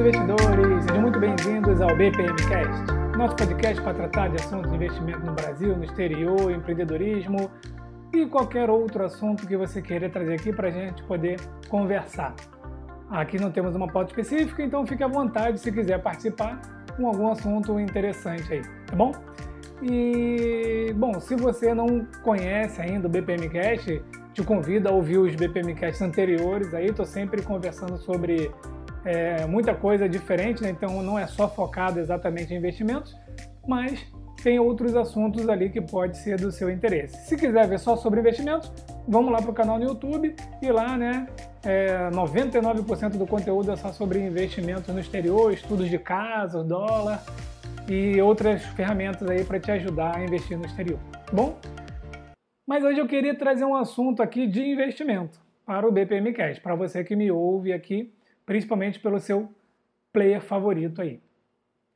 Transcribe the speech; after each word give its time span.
investidores, 0.00 0.84
sejam 0.84 1.02
muito 1.02 1.20
bem-vindos 1.20 1.78
ao 1.82 1.94
BPMcast, 1.94 2.90
nosso 3.18 3.36
podcast 3.36 3.82
para 3.82 3.92
tratar 3.92 4.28
de 4.28 4.36
assuntos 4.36 4.70
de 4.70 4.76
investimento 4.76 5.20
no 5.26 5.32
Brasil, 5.34 5.76
no 5.76 5.84
exterior, 5.84 6.50
empreendedorismo 6.50 7.50
e 8.10 8.24
qualquer 8.24 8.70
outro 8.70 9.04
assunto 9.04 9.46
que 9.46 9.58
você 9.58 9.82
queira 9.82 10.08
trazer 10.08 10.36
aqui 10.36 10.54
para 10.54 10.68
a 10.68 10.70
gente 10.70 11.02
poder 11.02 11.38
conversar. 11.68 12.34
Aqui 13.10 13.38
não 13.38 13.50
temos 13.50 13.76
uma 13.76 13.86
pauta 13.88 14.10
específica, 14.10 14.62
então 14.62 14.86
fique 14.86 15.04
à 15.04 15.08
vontade 15.08 15.60
se 15.60 15.70
quiser 15.70 16.00
participar 16.00 16.58
com 16.96 17.06
algum 17.06 17.30
assunto 17.30 17.78
interessante 17.78 18.54
aí, 18.54 18.62
tá 18.86 18.96
bom? 18.96 19.12
E, 19.82 20.94
bom, 20.96 21.20
se 21.20 21.36
você 21.36 21.74
não 21.74 22.06
conhece 22.22 22.80
ainda 22.80 23.06
o 23.06 23.10
BPMcast, 23.10 24.02
te 24.32 24.42
convido 24.42 24.88
a 24.88 24.92
ouvir 24.92 25.18
os 25.18 25.34
BPMcasts 25.34 26.00
anteriores 26.00 26.72
aí, 26.72 26.86
estou 26.86 27.04
sempre 27.04 27.42
conversando 27.42 27.98
sobre 27.98 28.50
é, 29.04 29.46
muita 29.46 29.74
coisa 29.74 30.08
diferente, 30.08 30.62
né? 30.62 30.70
então 30.70 31.02
não 31.02 31.18
é 31.18 31.26
só 31.26 31.48
focado 31.48 31.98
exatamente 31.98 32.52
em 32.52 32.56
investimentos, 32.56 33.16
mas 33.66 34.06
tem 34.42 34.58
outros 34.58 34.96
assuntos 34.96 35.48
ali 35.48 35.68
que 35.70 35.80
pode 35.80 36.18
ser 36.18 36.38
do 36.38 36.50
seu 36.50 36.70
interesse. 36.70 37.28
Se 37.28 37.36
quiser 37.36 37.66
ver 37.66 37.78
só 37.78 37.96
sobre 37.96 38.20
investimentos, 38.20 38.72
vamos 39.06 39.30
lá 39.30 39.40
para 39.40 39.50
o 39.50 39.54
canal 39.54 39.78
no 39.78 39.84
YouTube 39.84 40.34
e 40.62 40.72
lá, 40.72 40.96
né, 40.96 41.26
é, 41.62 42.10
99% 42.10 43.16
do 43.16 43.26
conteúdo 43.26 43.72
é 43.72 43.76
só 43.76 43.92
sobre 43.92 44.18
investimentos 44.18 44.92
no 44.92 45.00
exterior, 45.00 45.52
estudos 45.52 45.88
de 45.88 45.98
casos, 45.98 46.66
dólar 46.66 47.22
e 47.88 48.20
outras 48.20 48.64
ferramentas 48.64 49.28
aí 49.28 49.44
para 49.44 49.60
te 49.60 49.70
ajudar 49.70 50.16
a 50.16 50.24
investir 50.24 50.56
no 50.56 50.64
exterior. 50.64 50.98
Bom, 51.32 51.58
mas 52.66 52.84
hoje 52.84 52.98
eu 52.98 53.06
queria 53.06 53.34
trazer 53.34 53.64
um 53.64 53.74
assunto 53.74 54.22
aqui 54.22 54.46
de 54.46 54.62
investimento 54.62 55.38
para 55.66 55.86
o 55.86 55.92
BPMcast, 55.92 56.60
para 56.60 56.74
você 56.74 57.04
que 57.04 57.14
me 57.14 57.30
ouve 57.30 57.72
aqui 57.72 58.12
principalmente 58.44 58.98
pelo 58.98 59.18
seu 59.18 59.48
player 60.12 60.40
favorito 60.40 61.02
aí. 61.02 61.20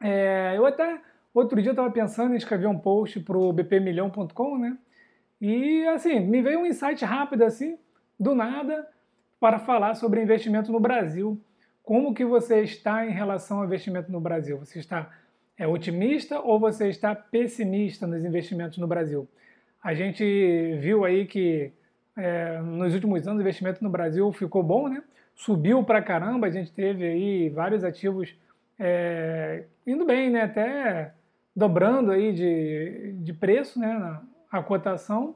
É, 0.01 0.55
eu 0.57 0.67
até 0.67 1.01
outro 1.33 1.61
dia 1.61 1.73
estava 1.73 1.91
pensando 1.91 2.35
em 2.35 2.37
escrever 2.37 2.67
um 2.67 2.79
post 2.79 3.21
para 3.21 3.37
o 3.37 3.53
bpmilhão.com, 3.53 4.59
né? 4.59 4.79
E 5.41 5.87
assim, 5.89 6.21
me 6.21 6.41
veio 6.41 6.61
um 6.61 6.67
insight 6.67 7.05
rápido 7.05 7.43
assim, 7.43 7.79
do 8.19 8.35
nada, 8.35 8.89
para 9.41 9.59
falar 9.59 9.95
sobre 9.95 10.23
investimento 10.23 10.73
no 10.73 10.81
Brasil. 10.81 11.41
Como 11.83 12.15
que 12.15 12.25
você 12.25 12.63
está 12.63 13.07
em 13.07 13.11
relação 13.11 13.59
ao 13.59 13.65
investimento 13.65 14.11
no 14.11 14.21
Brasil? 14.21 14.59
Você 14.59 14.79
está 14.79 15.11
é, 15.59 15.67
otimista 15.67 16.41
ou 16.41 16.59
você 16.59 16.89
está 16.89 17.15
pessimista 17.15 18.07
nos 18.07 18.25
investimentos 18.25 18.79
no 18.79 18.87
Brasil? 18.87 19.29
A 19.83 19.93
gente 19.93 20.25
viu 20.81 21.05
aí 21.05 21.27
que 21.27 21.73
é, 22.17 22.61
nos 22.61 22.95
últimos 22.95 23.27
anos 23.27 23.39
o 23.39 23.43
investimento 23.43 23.83
no 23.83 23.91
Brasil 23.91 24.31
ficou 24.33 24.63
bom, 24.63 24.89
né? 24.89 25.03
subiu 25.35 25.83
para 25.83 26.01
caramba, 26.01 26.47
a 26.47 26.51
gente 26.51 26.73
teve 26.73 27.05
aí 27.05 27.49
vários 27.49 27.83
ativos 27.83 28.35
é, 28.79 29.65
indo 29.87 30.05
bem, 30.05 30.31
né? 30.31 30.43
até 30.43 31.13
dobrando 31.55 32.11
aí 32.13 32.33
de, 32.33 33.13
de 33.19 33.33
preço, 33.33 33.79
né? 33.79 33.99
Na, 33.99 34.23
a 34.51 34.63
cotação, 34.63 35.35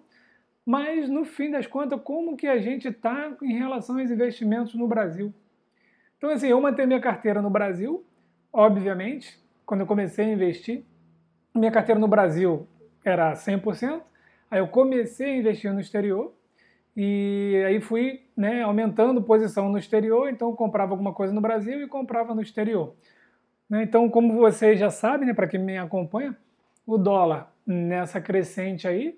mas 0.64 1.08
no 1.08 1.24
fim 1.24 1.50
das 1.50 1.66
contas, 1.66 2.00
como 2.02 2.36
que 2.36 2.46
a 2.46 2.58
gente 2.58 2.88
está 2.88 3.36
em 3.42 3.58
relação 3.58 3.98
aos 3.98 4.10
investimentos 4.10 4.74
no 4.74 4.86
Brasil? 4.86 5.34
Então, 6.16 6.30
assim, 6.30 6.48
eu 6.48 6.60
mantenho 6.60 6.86
minha 6.86 7.00
carteira 7.00 7.42
no 7.42 7.50
Brasil, 7.50 8.04
obviamente, 8.52 9.40
quando 9.66 9.80
eu 9.80 9.86
comecei 9.86 10.26
a 10.26 10.32
investir, 10.32 10.84
minha 11.54 11.72
carteira 11.72 11.98
no 11.98 12.06
Brasil 12.06 12.68
era 13.04 13.32
100%, 13.32 14.00
aí 14.50 14.60
eu 14.60 14.68
comecei 14.68 15.32
a 15.32 15.36
investir 15.36 15.72
no 15.72 15.80
exterior, 15.80 16.32
e 17.00 17.62
aí 17.64 17.80
fui 17.80 18.22
né, 18.36 18.62
aumentando 18.62 19.22
posição 19.22 19.68
no 19.68 19.78
exterior, 19.78 20.28
então 20.28 20.52
comprava 20.56 20.94
alguma 20.94 21.12
coisa 21.12 21.32
no 21.32 21.40
Brasil 21.40 21.80
e 21.80 21.86
comprava 21.86 22.34
no 22.34 22.42
exterior. 22.42 22.92
Né, 23.70 23.84
então, 23.84 24.10
como 24.10 24.34
vocês 24.34 24.80
já 24.80 24.90
sabem, 24.90 25.28
né, 25.28 25.32
para 25.32 25.46
quem 25.46 25.60
me 25.60 25.78
acompanha, 25.78 26.36
o 26.84 26.98
dólar 26.98 27.52
nessa 27.64 28.20
crescente 28.20 28.88
aí 28.88 29.16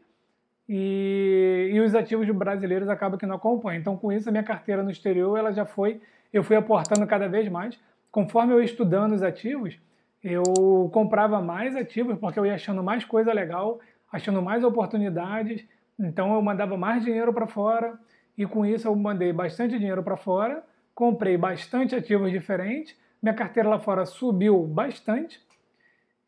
e, 0.69 1.71
e 1.73 1.81
os 1.81 1.95
ativos 1.95 2.29
brasileiros 2.29 2.87
acabam 2.91 3.19
que 3.19 3.25
não 3.25 3.37
acompanham. 3.37 3.81
Então, 3.81 3.97
com 3.97 4.13
isso, 4.13 4.29
a 4.29 4.33
minha 4.33 4.45
carteira 4.45 4.83
no 4.83 4.91
exterior 4.91 5.39
ela 5.39 5.51
já 5.51 5.65
foi, 5.65 6.03
eu 6.31 6.45
fui 6.45 6.57
aportando 6.57 7.07
cada 7.07 7.29
vez 7.29 7.49
mais. 7.49 7.81
Conforme 8.11 8.53
eu 8.53 8.63
estudando 8.63 9.15
os 9.15 9.23
ativos, 9.23 9.81
eu 10.23 10.91
comprava 10.93 11.41
mais 11.41 11.75
ativos 11.75 12.19
porque 12.19 12.39
eu 12.39 12.45
ia 12.45 12.57
achando 12.57 12.83
mais 12.83 13.07
coisa 13.07 13.33
legal, 13.33 13.81
achando 14.13 14.43
mais 14.43 14.63
oportunidades 14.63 15.65
então 16.01 16.35
eu 16.35 16.43
mandava 16.43 16.77
mais 16.77 17.05
dinheiro 17.05 17.33
para 17.33 17.47
fora 17.47 17.99
e 18.37 18.47
com 18.47 18.65
isso 18.65 18.89
eu 18.89 18.97
mandei 18.97 19.33
bastante 19.33 19.79
dinheiro 19.79 20.03
para 20.03 20.17
fora, 20.17 20.65
comprei 20.95 21.37
bastante 21.37 21.95
ativos 21.95 22.31
diferentes, 22.31 22.97
minha 23.23 23.35
carteira 23.35 23.69
lá 23.69 23.79
fora 23.79 24.05
subiu 24.07 24.67
bastante 24.67 25.41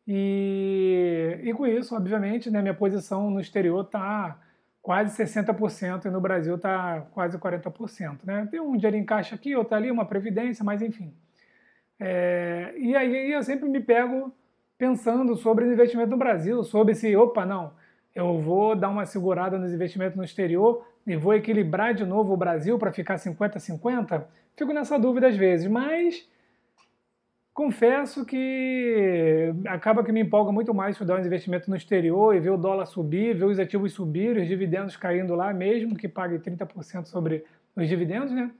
e, 0.07 1.39
e 1.43 1.53
com 1.53 1.65
isso, 1.65 1.95
obviamente, 1.95 2.51
né, 2.51 2.61
minha 2.61 2.73
posição 2.73 3.29
no 3.29 3.39
exterior 3.39 3.85
está 3.85 4.37
quase 4.81 5.15
60% 5.15 6.05
e 6.05 6.09
no 6.09 6.19
Brasil 6.19 6.55
está 6.55 7.01
quase 7.13 7.37
40%. 7.37 8.19
Né? 8.25 8.47
Tem 8.51 8.59
um 8.59 8.75
dinheiro 8.75 8.97
em 8.97 9.05
caixa 9.05 9.35
aqui, 9.35 9.55
outro 9.55 9.75
ali, 9.75 9.89
uma 9.89 10.05
previdência, 10.05 10.63
mas 10.63 10.81
enfim. 10.81 11.13
É, 11.99 12.73
e 12.77 12.95
aí 12.95 13.31
eu 13.31 13.41
sempre 13.43 13.69
me 13.69 13.79
pego 13.79 14.33
pensando 14.77 15.35
sobre 15.37 15.65
investimento 15.65 16.11
no 16.11 16.17
Brasil, 16.17 16.63
sobre 16.63 16.93
se, 16.95 17.15
opa, 17.15 17.45
não, 17.45 17.71
eu 18.15 18.39
vou 18.39 18.75
dar 18.75 18.89
uma 18.89 19.05
segurada 19.05 19.57
nos 19.57 19.73
investimentos 19.73 20.15
no 20.15 20.23
exterior 20.23 20.85
e 21.05 21.15
vou 21.15 21.33
equilibrar 21.33 21.93
de 21.93 22.05
novo 22.05 22.33
o 22.33 22.37
Brasil 22.37 22.77
para 22.77 22.91
ficar 22.91 23.15
50-50? 23.15 24.25
Fico 24.55 24.71
nessa 24.71 24.99
dúvida 24.99 25.27
às 25.27 25.35
vezes, 25.35 25.67
mas 25.67 26.27
confesso 27.53 28.25
que 28.25 29.53
acaba 29.67 30.03
que 30.03 30.11
me 30.11 30.21
empolga 30.21 30.51
muito 30.51 30.73
mais 30.73 30.95
estudar 30.95 31.19
os 31.19 31.25
investimentos 31.25 31.67
no 31.67 31.75
exterior 31.75 32.35
e 32.35 32.39
ver 32.39 32.51
o 32.51 32.57
dólar 32.57 32.85
subir, 32.85 33.35
ver 33.35 33.45
os 33.45 33.59
ativos 33.59 33.93
subir, 33.93 34.37
os 34.37 34.47
dividendos 34.47 34.95
caindo 34.95 35.35
lá, 35.35 35.53
mesmo 35.53 35.95
que 35.95 36.07
pague 36.07 36.39
30% 36.39 37.05
sobre 37.05 37.43
os 37.75 37.87
dividendos, 37.87 38.31
né? 38.31 38.51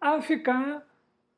A 0.00 0.20
ficar 0.20 0.82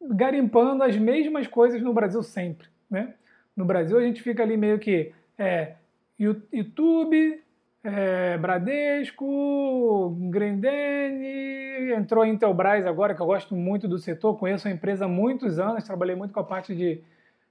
garimpando 0.00 0.82
as 0.84 0.96
mesmas 0.96 1.46
coisas 1.46 1.82
no 1.82 1.92
Brasil 1.92 2.22
sempre, 2.22 2.68
né? 2.90 3.14
No 3.56 3.64
Brasil 3.64 3.98
a 3.98 4.02
gente 4.02 4.22
fica 4.22 4.42
ali 4.42 4.56
meio 4.56 4.78
que 4.78 5.12
é, 5.36 5.74
YouTube, 6.18 7.42
é, 7.84 8.36
Bradesco, 8.38 10.16
Grendene, 10.30 11.92
entrou 11.92 12.24
a 12.24 12.28
Intelbras 12.28 12.84
agora, 12.86 13.14
que 13.14 13.22
eu 13.22 13.26
gosto 13.26 13.54
muito 13.54 13.86
do 13.86 13.98
setor, 13.98 14.36
conheço 14.36 14.66
a 14.66 14.70
empresa 14.70 15.04
há 15.04 15.08
muitos 15.08 15.58
anos, 15.58 15.84
trabalhei 15.84 16.16
muito 16.16 16.34
com 16.34 16.40
a 16.40 16.44
parte 16.44 16.74
de 16.74 17.00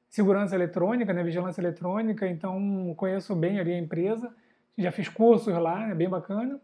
segurança 0.10 0.56
eletrônica, 0.56 1.14
né, 1.14 1.24
vigilância 1.24 1.62
eletrônica, 1.62 2.28
então 2.28 2.94
conheço 2.96 3.36
bem 3.36 3.60
ali 3.60 3.74
a 3.74 3.80
empresa, 3.80 4.34
já 4.78 4.92
fiz 4.92 5.08
cursos 5.08 5.54
lá, 5.54 5.90
é 5.90 5.96
bem 5.96 6.10
bacana. 6.10 6.60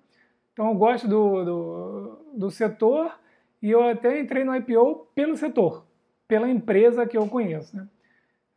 Então 0.52 0.68
eu 0.68 0.76
gosto 0.76 1.08
do, 1.08 1.44
do, 1.44 2.26
do 2.38 2.52
setor 2.52 3.18
e 3.62 3.72
eu 3.72 3.82
até 3.88 4.20
entrei 4.20 4.44
no 4.44 4.56
IPO 4.56 5.08
pelo 5.16 5.36
setor, 5.36 5.86
pela 6.28 6.50
empresa 6.50 7.08
que 7.08 7.18
eu 7.18 7.28
conheço. 7.28 7.76
Né? 7.76 7.88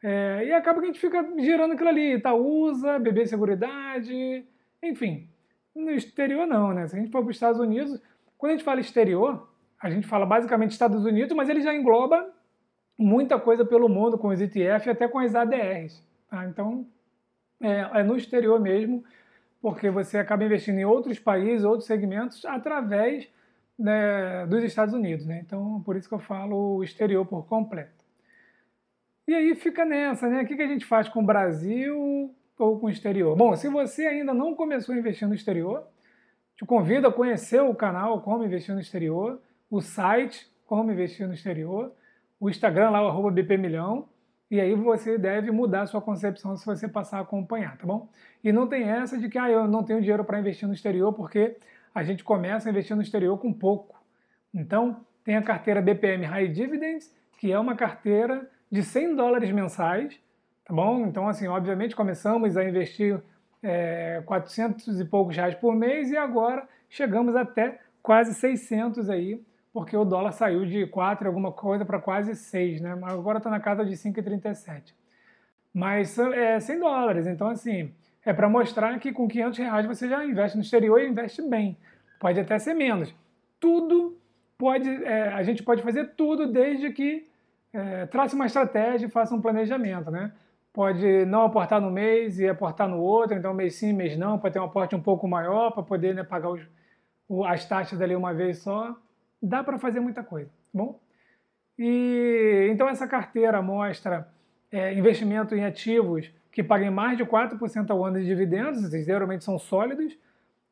É, 0.02 0.44
e 0.46 0.52
acaba 0.52 0.80
que 0.80 0.84
a 0.84 0.88
gente 0.88 1.00
fica 1.00 1.26
girando 1.38 1.72
aquilo 1.72 1.88
ali, 1.88 2.14
Itaúsa, 2.14 2.98
BB 2.98 3.26
Seguridade, 3.26 4.44
enfim. 4.82 5.28
No 5.74 5.90
exterior 5.90 6.46
não, 6.46 6.72
né? 6.72 6.86
Se 6.86 6.96
a 6.96 6.98
gente 6.98 7.10
for 7.10 7.22
para 7.22 7.30
os 7.30 7.36
Estados 7.36 7.60
Unidos, 7.60 8.00
quando 8.38 8.50
a 8.50 8.54
gente 8.54 8.64
fala 8.64 8.80
exterior, 8.80 9.48
a 9.80 9.90
gente 9.90 10.06
fala 10.06 10.24
basicamente 10.24 10.72
Estados 10.72 11.04
Unidos, 11.04 11.36
mas 11.36 11.48
ele 11.48 11.60
já 11.60 11.74
engloba 11.74 12.30
muita 12.98 13.38
coisa 13.38 13.64
pelo 13.64 13.88
mundo, 13.88 14.18
com 14.18 14.28
os 14.28 14.40
ETF 14.40 14.88
e 14.88 14.90
até 14.90 15.06
com 15.06 15.18
as 15.18 15.34
ADRs. 15.34 16.02
Tá? 16.30 16.46
Então, 16.46 16.86
é, 17.60 18.00
é 18.00 18.02
no 18.02 18.16
exterior 18.16 18.58
mesmo, 18.60 19.04
porque 19.60 19.90
você 19.90 20.18
acaba 20.18 20.44
investindo 20.44 20.78
em 20.78 20.84
outros 20.84 21.18
países, 21.18 21.64
outros 21.64 21.86
segmentos, 21.86 22.44
através 22.44 23.28
né, 23.78 24.46
dos 24.46 24.62
Estados 24.64 24.94
Unidos. 24.94 25.26
Né? 25.26 25.42
Então, 25.44 25.82
por 25.84 25.96
isso 25.96 26.08
que 26.08 26.14
eu 26.14 26.18
falo 26.18 26.82
exterior 26.82 27.26
por 27.26 27.46
completo. 27.46 27.95
E 29.26 29.34
aí 29.34 29.54
fica 29.54 29.84
nessa, 29.84 30.28
né? 30.28 30.42
O 30.42 30.46
que 30.46 30.62
a 30.62 30.68
gente 30.68 30.84
faz 30.84 31.08
com 31.08 31.20
o 31.20 31.26
Brasil 31.26 32.34
ou 32.58 32.78
com 32.78 32.86
o 32.86 32.90
exterior? 32.90 33.36
Bom, 33.36 33.56
se 33.56 33.68
você 33.68 34.06
ainda 34.06 34.32
não 34.32 34.54
começou 34.54 34.94
a 34.94 34.98
investir 34.98 35.26
no 35.26 35.34
exterior, 35.34 35.84
te 36.56 36.64
convido 36.64 37.08
a 37.08 37.12
conhecer 37.12 37.60
o 37.60 37.74
canal 37.74 38.22
Como 38.22 38.44
Investir 38.44 38.74
no 38.74 38.80
Exterior, 38.80 39.40
o 39.70 39.80
site 39.80 40.50
Como 40.64 40.90
Investir 40.90 41.26
no 41.26 41.34
Exterior, 41.34 41.92
o 42.40 42.48
Instagram 42.48 42.90
lá, 42.90 43.18
o 43.18 43.30
BPMilhão, 43.30 44.08
e 44.50 44.60
aí 44.60 44.74
você 44.74 45.18
deve 45.18 45.50
mudar 45.50 45.86
sua 45.86 46.00
concepção 46.00 46.56
se 46.56 46.64
você 46.64 46.86
passar 46.86 47.18
a 47.18 47.22
acompanhar, 47.22 47.76
tá 47.76 47.84
bom? 47.84 48.08
E 48.44 48.52
não 48.52 48.66
tem 48.66 48.84
essa 48.84 49.18
de 49.18 49.28
que 49.28 49.36
ah, 49.36 49.50
eu 49.50 49.66
não 49.66 49.82
tenho 49.82 50.00
dinheiro 50.00 50.24
para 50.24 50.38
investir 50.38 50.68
no 50.68 50.74
exterior, 50.74 51.12
porque 51.12 51.56
a 51.94 52.04
gente 52.04 52.22
começa 52.22 52.68
a 52.68 52.70
investir 52.70 52.94
no 52.94 53.02
exterior 53.02 53.36
com 53.38 53.52
pouco. 53.52 54.00
Então, 54.54 55.04
tem 55.24 55.36
a 55.36 55.42
carteira 55.42 55.82
BPM 55.82 56.24
High 56.24 56.48
Dividends, 56.48 57.12
que 57.38 57.50
é 57.50 57.58
uma 57.58 57.74
carteira 57.74 58.48
de 58.70 58.82
100 58.82 59.14
dólares 59.16 59.50
mensais, 59.50 60.18
tá 60.64 60.74
bom? 60.74 61.06
Então, 61.06 61.28
assim, 61.28 61.46
obviamente 61.46 61.94
começamos 61.94 62.56
a 62.56 62.64
investir 62.64 63.20
é, 63.62 64.22
400 64.26 65.00
e 65.00 65.04
poucos 65.04 65.36
reais 65.36 65.54
por 65.54 65.74
mês 65.74 66.10
e 66.10 66.16
agora 66.16 66.68
chegamos 66.88 67.34
até 67.34 67.80
quase 68.02 68.34
600 68.34 69.10
aí 69.10 69.40
porque 69.76 69.94
o 69.94 70.06
dólar 70.06 70.32
saiu 70.32 70.64
de 70.64 70.86
4 70.86 71.28
alguma 71.28 71.52
coisa 71.52 71.84
para 71.84 72.00
quase 72.00 72.34
6, 72.34 72.80
né? 72.80 72.98
Agora 73.02 73.36
está 73.36 73.50
na 73.50 73.60
casa 73.60 73.84
de 73.84 73.92
5,37. 73.94 74.94
Mas 75.70 76.18
é 76.18 76.58
100 76.58 76.78
dólares, 76.78 77.26
então 77.26 77.48
assim, 77.48 77.92
é 78.24 78.32
para 78.32 78.48
mostrar 78.48 78.98
que 78.98 79.12
com 79.12 79.28
500 79.28 79.58
reais 79.58 79.84
você 79.84 80.08
já 80.08 80.24
investe 80.24 80.56
no 80.56 80.62
exterior 80.62 80.98
e 80.98 81.06
investe 81.06 81.42
bem. 81.42 81.76
Pode 82.18 82.40
até 82.40 82.58
ser 82.58 82.72
menos. 82.72 83.14
Tudo 83.60 84.16
pode, 84.56 84.88
é, 85.04 85.28
a 85.28 85.42
gente 85.42 85.62
pode 85.62 85.82
fazer 85.82 86.14
tudo 86.16 86.50
desde 86.50 86.90
que 86.90 87.28
é, 87.76 88.06
trace 88.06 88.34
uma 88.34 88.46
estratégia 88.46 89.06
e 89.06 89.10
faça 89.10 89.34
um 89.34 89.40
planejamento, 89.40 90.10
né? 90.10 90.32
Pode 90.72 91.26
não 91.26 91.42
aportar 91.42 91.80
no 91.80 91.90
mês 91.90 92.38
e 92.38 92.48
aportar 92.48 92.88
no 92.88 92.98
outro, 92.98 93.36
então 93.36 93.52
mês 93.52 93.74
sim, 93.74 93.92
mês 93.92 94.16
não, 94.16 94.38
para 94.38 94.50
ter 94.50 94.58
um 94.58 94.64
aporte 94.64 94.96
um 94.96 95.00
pouco 95.00 95.28
maior, 95.28 95.70
para 95.72 95.82
poder 95.82 96.14
né, 96.14 96.24
pagar 96.24 96.50
os, 96.50 96.60
as 97.46 97.66
taxas 97.66 98.00
ali 98.00 98.16
uma 98.16 98.32
vez 98.32 98.58
só. 98.58 98.96
Dá 99.42 99.62
para 99.62 99.78
fazer 99.78 100.00
muita 100.00 100.22
coisa, 100.22 100.48
tá 100.48 100.54
bom? 100.72 100.98
E 101.78 102.68
então 102.70 102.88
essa 102.88 103.06
carteira 103.06 103.60
mostra 103.60 104.26
é, 104.72 104.94
investimento 104.94 105.54
em 105.54 105.64
ativos 105.64 106.32
que 106.50 106.62
paguem 106.62 106.90
mais 106.90 107.18
de 107.18 107.24
4% 107.26 107.90
ao 107.90 108.02
ano 108.02 108.18
de 108.18 108.24
dividendos, 108.24 108.82
esses 108.82 109.04
geralmente 109.04 109.44
são 109.44 109.58
sólidos, 109.58 110.16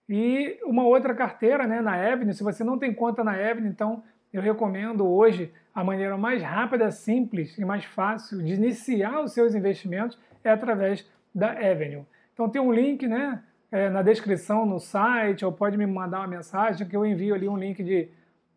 e 0.08 0.58
uma 0.64 0.84
outra 0.84 1.14
carteira 1.14 1.66
né, 1.66 1.82
na 1.82 1.94
Avenue, 1.94 2.32
se 2.32 2.42
você 2.42 2.64
não 2.64 2.78
tem 2.78 2.94
conta 2.94 3.22
na 3.22 3.32
Avenue, 3.32 3.68
então 3.68 4.02
eu 4.34 4.42
recomendo 4.42 5.06
hoje 5.06 5.52
a 5.72 5.84
maneira 5.84 6.18
mais 6.18 6.42
rápida, 6.42 6.90
simples 6.90 7.56
e 7.56 7.64
mais 7.64 7.84
fácil 7.84 8.42
de 8.42 8.54
iniciar 8.54 9.20
os 9.20 9.32
seus 9.32 9.54
investimentos 9.54 10.18
é 10.42 10.50
através 10.50 11.08
da 11.32 11.52
Avenue. 11.52 12.04
Então 12.32 12.48
tem 12.48 12.60
um 12.60 12.72
link 12.72 13.06
né, 13.06 13.40
é, 13.70 13.88
na 13.88 14.02
descrição 14.02 14.66
no 14.66 14.80
site, 14.80 15.44
ou 15.44 15.52
pode 15.52 15.76
me 15.78 15.86
mandar 15.86 16.18
uma 16.18 16.26
mensagem 16.26 16.86
que 16.86 16.96
eu 16.96 17.06
envio 17.06 17.32
ali 17.32 17.48
um 17.48 17.56
link 17.56 17.80
de, 17.82 18.08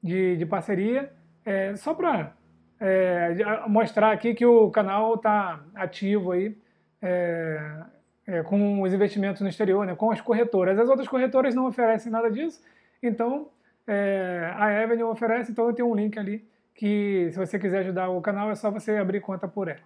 de, 0.02 0.38
de 0.38 0.46
parceria, 0.48 1.12
é, 1.46 1.76
só 1.76 1.94
para 1.94 2.34
é, 2.80 3.36
mostrar 3.68 4.12
aqui 4.12 4.34
que 4.34 4.46
o 4.46 4.72
canal 4.72 5.14
está 5.14 5.60
ativo 5.76 6.32
aí 6.32 6.58
é, 7.00 7.84
é, 8.26 8.42
com 8.42 8.82
os 8.82 8.92
investimentos 8.92 9.44
no 9.44 9.48
exterior, 9.48 9.86
né, 9.86 9.96
com 9.96 10.10
as 10.10 10.22
corretoras. 10.22 10.80
As 10.80 10.90
outras 10.90 11.08
corretoras 11.08 11.54
não 11.54 11.68
oferecem 11.68 12.12
nada 12.12 12.32
disso, 12.32 12.64
então 13.02 13.50
é, 13.88 14.52
a 14.56 14.84
Avenue 14.84 15.04
oferece, 15.04 15.52
então 15.52 15.68
eu 15.68 15.74
tenho 15.74 15.90
um 15.90 15.96
link 15.96 16.18
ali 16.20 16.46
que 16.76 17.30
se 17.32 17.38
você 17.38 17.58
quiser 17.58 17.80
ajudar 17.80 18.10
o 18.10 18.22
canal 18.22 18.52
é 18.52 18.56
só 18.56 18.70
você 18.70 18.98
abrir 18.98 19.20
conta 19.20 19.48
por 19.48 19.68
ela. 19.68 19.82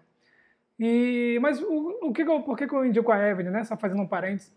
E, 0.77 1.37
mas 1.41 1.61
o, 1.61 1.99
o 2.01 2.11
que 2.11 2.23
eu, 2.23 2.41
por 2.41 2.57
que 2.57 2.63
eu 2.63 2.85
indico 2.85 3.11
a 3.11 3.15
Avenue, 3.15 3.51
né? 3.51 3.63
Só 3.63 3.77
fazendo 3.77 4.01
um 4.01 4.07
parênteses, 4.07 4.51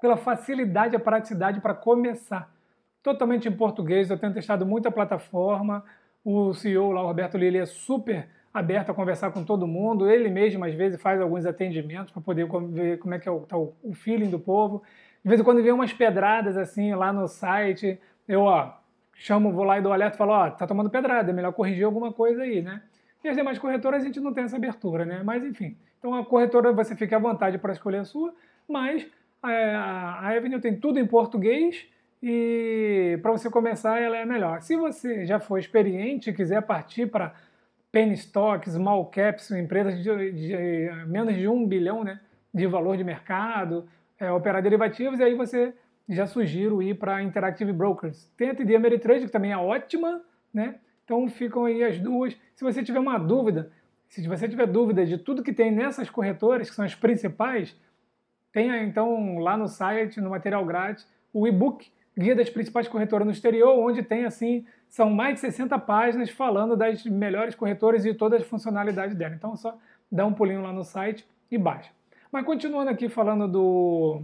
pela 0.00 0.16
facilidade 0.16 0.94
e 0.94 0.96
a 0.96 1.00
praticidade 1.00 1.60
para 1.60 1.74
começar. 1.74 2.50
Totalmente 3.02 3.48
em 3.48 3.52
português, 3.52 4.08
eu 4.08 4.18
tenho 4.18 4.32
testado 4.32 4.64
muita 4.64 4.90
plataforma, 4.90 5.84
o 6.24 6.54
CEO 6.54 6.92
lá, 6.92 7.02
o 7.02 7.06
Roberto 7.06 7.36
Lili, 7.36 7.58
é 7.58 7.66
super 7.66 8.28
aberto 8.52 8.90
a 8.90 8.94
conversar 8.94 9.30
com 9.30 9.44
todo 9.44 9.66
mundo. 9.66 10.08
Ele 10.08 10.28
mesmo, 10.28 10.64
às 10.64 10.74
vezes, 10.74 11.00
faz 11.00 11.20
alguns 11.20 11.44
atendimentos 11.44 12.12
para 12.12 12.22
poder 12.22 12.48
ver 12.70 12.98
como 12.98 13.14
é 13.14 13.18
que 13.18 13.28
é 13.28 13.32
o, 13.32 13.40
tá 13.40 13.56
o, 13.56 13.74
feeling 13.94 14.30
do 14.30 14.38
povo. 14.38 14.82
De 15.22 15.28
vez 15.28 15.40
em 15.40 15.44
quando 15.44 15.62
vem 15.62 15.72
umas 15.72 15.92
pedradas 15.92 16.56
assim 16.56 16.94
lá 16.94 17.12
no 17.12 17.26
site, 17.26 18.00
eu 18.28 18.42
ó, 18.42 18.74
chamo, 19.14 19.52
vou 19.52 19.64
lá 19.64 19.78
e 19.78 19.82
dou 19.82 19.92
alerta 19.92 20.16
e 20.16 20.18
falo, 20.18 20.32
ó, 20.32 20.50
tá 20.50 20.66
tomando 20.66 20.90
pedrada, 20.90 21.30
é 21.30 21.34
melhor 21.34 21.52
corrigir 21.52 21.84
alguma 21.84 22.12
coisa 22.12 22.42
aí, 22.42 22.62
né? 22.62 22.82
E 23.24 23.28
as 23.28 23.36
demais 23.36 23.58
corretoras 23.58 24.02
a 24.02 24.06
gente 24.06 24.20
não 24.20 24.32
tem 24.32 24.44
essa 24.44 24.56
abertura, 24.56 25.04
né? 25.04 25.22
Mas 25.24 25.44
enfim, 25.44 25.76
então 25.98 26.14
a 26.14 26.24
corretora 26.24 26.72
você 26.72 26.94
fica 26.94 27.16
à 27.16 27.18
vontade 27.18 27.58
para 27.58 27.72
escolher 27.72 27.98
a 27.98 28.04
sua, 28.04 28.32
mas 28.68 29.06
é, 29.44 29.74
a, 29.74 30.20
a 30.20 30.36
Avenue 30.36 30.60
tem 30.60 30.76
tudo 30.78 31.00
em 31.00 31.06
português 31.06 31.86
e 32.22 33.18
para 33.22 33.32
você 33.32 33.48
começar 33.50 34.00
ela 34.00 34.16
é 34.16 34.24
melhor. 34.24 34.60
Se 34.60 34.76
você 34.76 35.24
já 35.26 35.40
for 35.40 35.58
experiente 35.58 36.30
e 36.30 36.32
quiser 36.32 36.62
partir 36.62 37.06
para 37.06 37.34
penny 37.90 38.14
stocks, 38.14 38.74
small 38.74 39.06
caps, 39.06 39.50
empresas 39.50 40.02
de, 40.02 40.32
de, 40.32 40.90
menos 41.06 41.34
de 41.34 41.48
um 41.48 41.66
bilhão 41.66 42.04
né, 42.04 42.20
de 42.52 42.66
valor 42.66 42.96
de 42.96 43.04
mercado, 43.04 43.88
é, 44.18 44.30
operar 44.30 44.62
derivativos, 44.62 45.20
e 45.20 45.22
aí 45.22 45.34
você 45.34 45.72
já 46.08 46.26
sugiro 46.26 46.82
ir 46.82 46.94
para 46.94 47.22
Interactive 47.22 47.72
Brokers. 47.72 48.30
Tem 48.36 48.50
a 48.50 48.54
TD 48.54 48.76
Ameritrade, 48.76 49.26
que 49.26 49.32
também 49.32 49.52
é 49.52 49.56
ótima, 49.56 50.22
né? 50.52 50.76
Então 51.04 51.28
ficam 51.28 51.64
aí 51.64 51.82
as 51.82 51.98
duas. 51.98 52.36
Se 52.54 52.64
você 52.64 52.82
tiver 52.82 52.98
uma 52.98 53.18
dúvida, 53.18 53.70
se 54.08 54.26
você 54.26 54.48
tiver 54.48 54.66
dúvida 54.66 55.04
de 55.04 55.18
tudo 55.18 55.42
que 55.42 55.52
tem 55.52 55.70
nessas 55.70 56.08
corretoras, 56.08 56.70
que 56.70 56.76
são 56.76 56.84
as 56.84 56.94
principais, 56.94 57.76
tenha 58.52 58.82
então 58.82 59.38
lá 59.38 59.56
no 59.56 59.68
site, 59.68 60.20
no 60.20 60.30
material 60.30 60.64
grátis, 60.64 61.06
o 61.32 61.46
e-book 61.46 61.90
Guia 62.18 62.34
das 62.34 62.50
Principais 62.50 62.88
Corretoras 62.88 63.24
no 63.24 63.32
Exterior, 63.32 63.78
onde 63.78 64.02
tem 64.02 64.24
assim 64.24 64.66
são 64.88 65.10
mais 65.10 65.34
de 65.34 65.40
60 65.40 65.78
páginas 65.78 66.30
falando 66.30 66.76
das 66.76 67.04
melhores 67.04 67.54
corretoras 67.54 68.04
e 68.04 68.12
todas 68.12 68.40
as 68.42 68.48
funcionalidades 68.48 69.14
dela. 69.14 69.34
Então 69.34 69.52
é 69.52 69.56
só 69.56 69.78
dá 70.10 70.26
um 70.26 70.32
pulinho 70.32 70.62
lá 70.62 70.72
no 70.72 70.82
site 70.82 71.24
e 71.50 71.56
baixa. 71.56 71.90
Mas 72.32 72.44
continuando 72.44 72.90
aqui 72.90 73.08
falando 73.08 73.46
do 73.46 74.22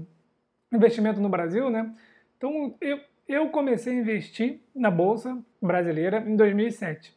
investimento 0.77 1.21
no 1.21 1.29
Brasil, 1.29 1.71
né? 1.71 1.91
Então 2.37 2.75
eu, 2.81 2.99
eu 3.29 3.49
comecei 3.49 3.93
a 3.93 4.01
investir 4.01 4.61
na 4.75 4.91
Bolsa 4.91 5.39
Brasileira 5.61 6.25
em 6.27 6.37
2007. 6.37 7.15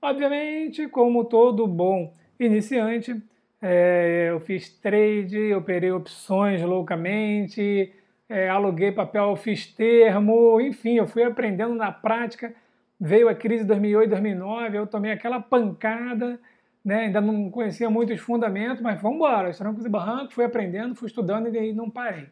Obviamente, 0.00 0.88
como 0.88 1.24
todo 1.24 1.66
bom 1.66 2.14
iniciante, 2.38 3.20
é, 3.60 4.28
eu 4.30 4.40
fiz 4.40 4.68
trade, 4.68 5.54
operei 5.54 5.90
opções 5.90 6.62
loucamente, 6.62 7.92
é, 8.28 8.48
aluguei 8.48 8.92
papel, 8.92 9.34
fiz 9.36 9.66
termo, 9.66 10.60
enfim, 10.60 10.96
eu 10.96 11.06
fui 11.06 11.22
aprendendo 11.22 11.74
na 11.74 11.90
prática 11.90 12.54
veio 13.00 13.28
a 13.28 13.34
crise 13.34 13.62
de 13.62 13.68
2008, 13.68 14.10
2009, 14.10 14.78
eu 14.78 14.86
tomei 14.86 15.12
aquela 15.12 15.40
pancada, 15.40 16.40
né? 16.84 17.02
ainda 17.02 17.20
não 17.20 17.50
conhecia 17.50 17.90
muito 17.90 18.12
os 18.12 18.20
fundamentos, 18.20 18.80
mas 18.82 19.00
vamos 19.00 19.16
embora, 19.16 19.52
trancos 19.52 19.84
e 19.84 19.88
barrancos, 19.88 20.34
fui 20.34 20.44
aprendendo, 20.44 20.94
fui 20.94 21.06
estudando 21.06 21.54
e 21.54 21.58
aí 21.58 21.72
não 21.72 21.90
parei. 21.90 22.28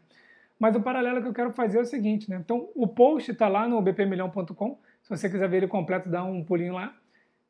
Mas 0.58 0.76
o 0.76 0.82
paralelo 0.82 1.20
que 1.20 1.28
eu 1.28 1.34
quero 1.34 1.50
fazer 1.52 1.78
é 1.78 1.82
o 1.82 1.86
seguinte, 1.86 2.30
né? 2.30 2.36
Então, 2.36 2.70
o 2.74 2.86
post 2.86 3.30
está 3.30 3.48
lá 3.48 3.68
no 3.68 3.82
bpmilhão.com, 3.82 4.78
se 5.02 5.10
você 5.10 5.28
quiser 5.28 5.48
ver 5.48 5.58
ele 5.58 5.68
completo, 5.68 6.08
dá 6.08 6.24
um 6.24 6.44
pulinho 6.44 6.74
lá. 6.74 6.94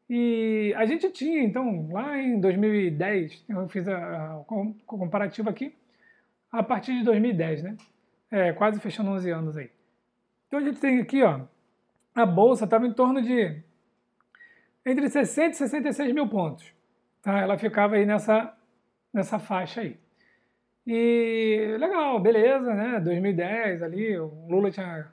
E 0.09 0.75
a 0.77 0.85
gente 0.85 1.11
tinha, 1.11 1.43
então, 1.43 1.89
lá 1.91 2.19
em 2.19 2.39
2010, 2.41 3.45
eu 3.49 3.69
fiz 3.69 3.89
a 3.89 4.43
comparativa 4.87 5.51
aqui, 5.51 5.75
a 6.51 6.63
partir 6.63 6.99
de 6.99 7.05
2010, 7.05 7.63
né? 7.63 7.77
É, 8.31 8.53
quase 8.53 8.81
fechando 8.81 9.11
11 9.11 9.31
anos 9.31 9.57
aí. 9.57 9.71
Então 10.47 10.59
a 10.59 10.63
gente 10.63 10.81
tem 10.81 11.01
aqui, 11.01 11.23
ó, 11.23 11.41
a 12.15 12.27
bolsa 12.27 12.65
estava 12.65 12.87
em 12.87 12.93
torno 12.93 13.21
de 13.23 13.63
entre 14.87 15.09
60 15.09 15.51
e 15.51 15.55
66 15.55 16.15
mil 16.15 16.29
pontos. 16.29 16.73
Tá? 17.23 17.41
Ela 17.41 17.57
ficava 17.59 17.97
aí 17.97 18.05
nessa, 18.05 18.55
nessa 19.13 19.39
faixa 19.39 19.81
aí. 19.81 19.97
E 20.87 21.77
legal, 21.79 22.21
beleza, 22.21 22.75
né? 22.75 23.01
2010 23.01 23.83
ali, 23.83 24.19
o 24.19 24.47
Lula 24.49 24.71
tinha 24.71 25.07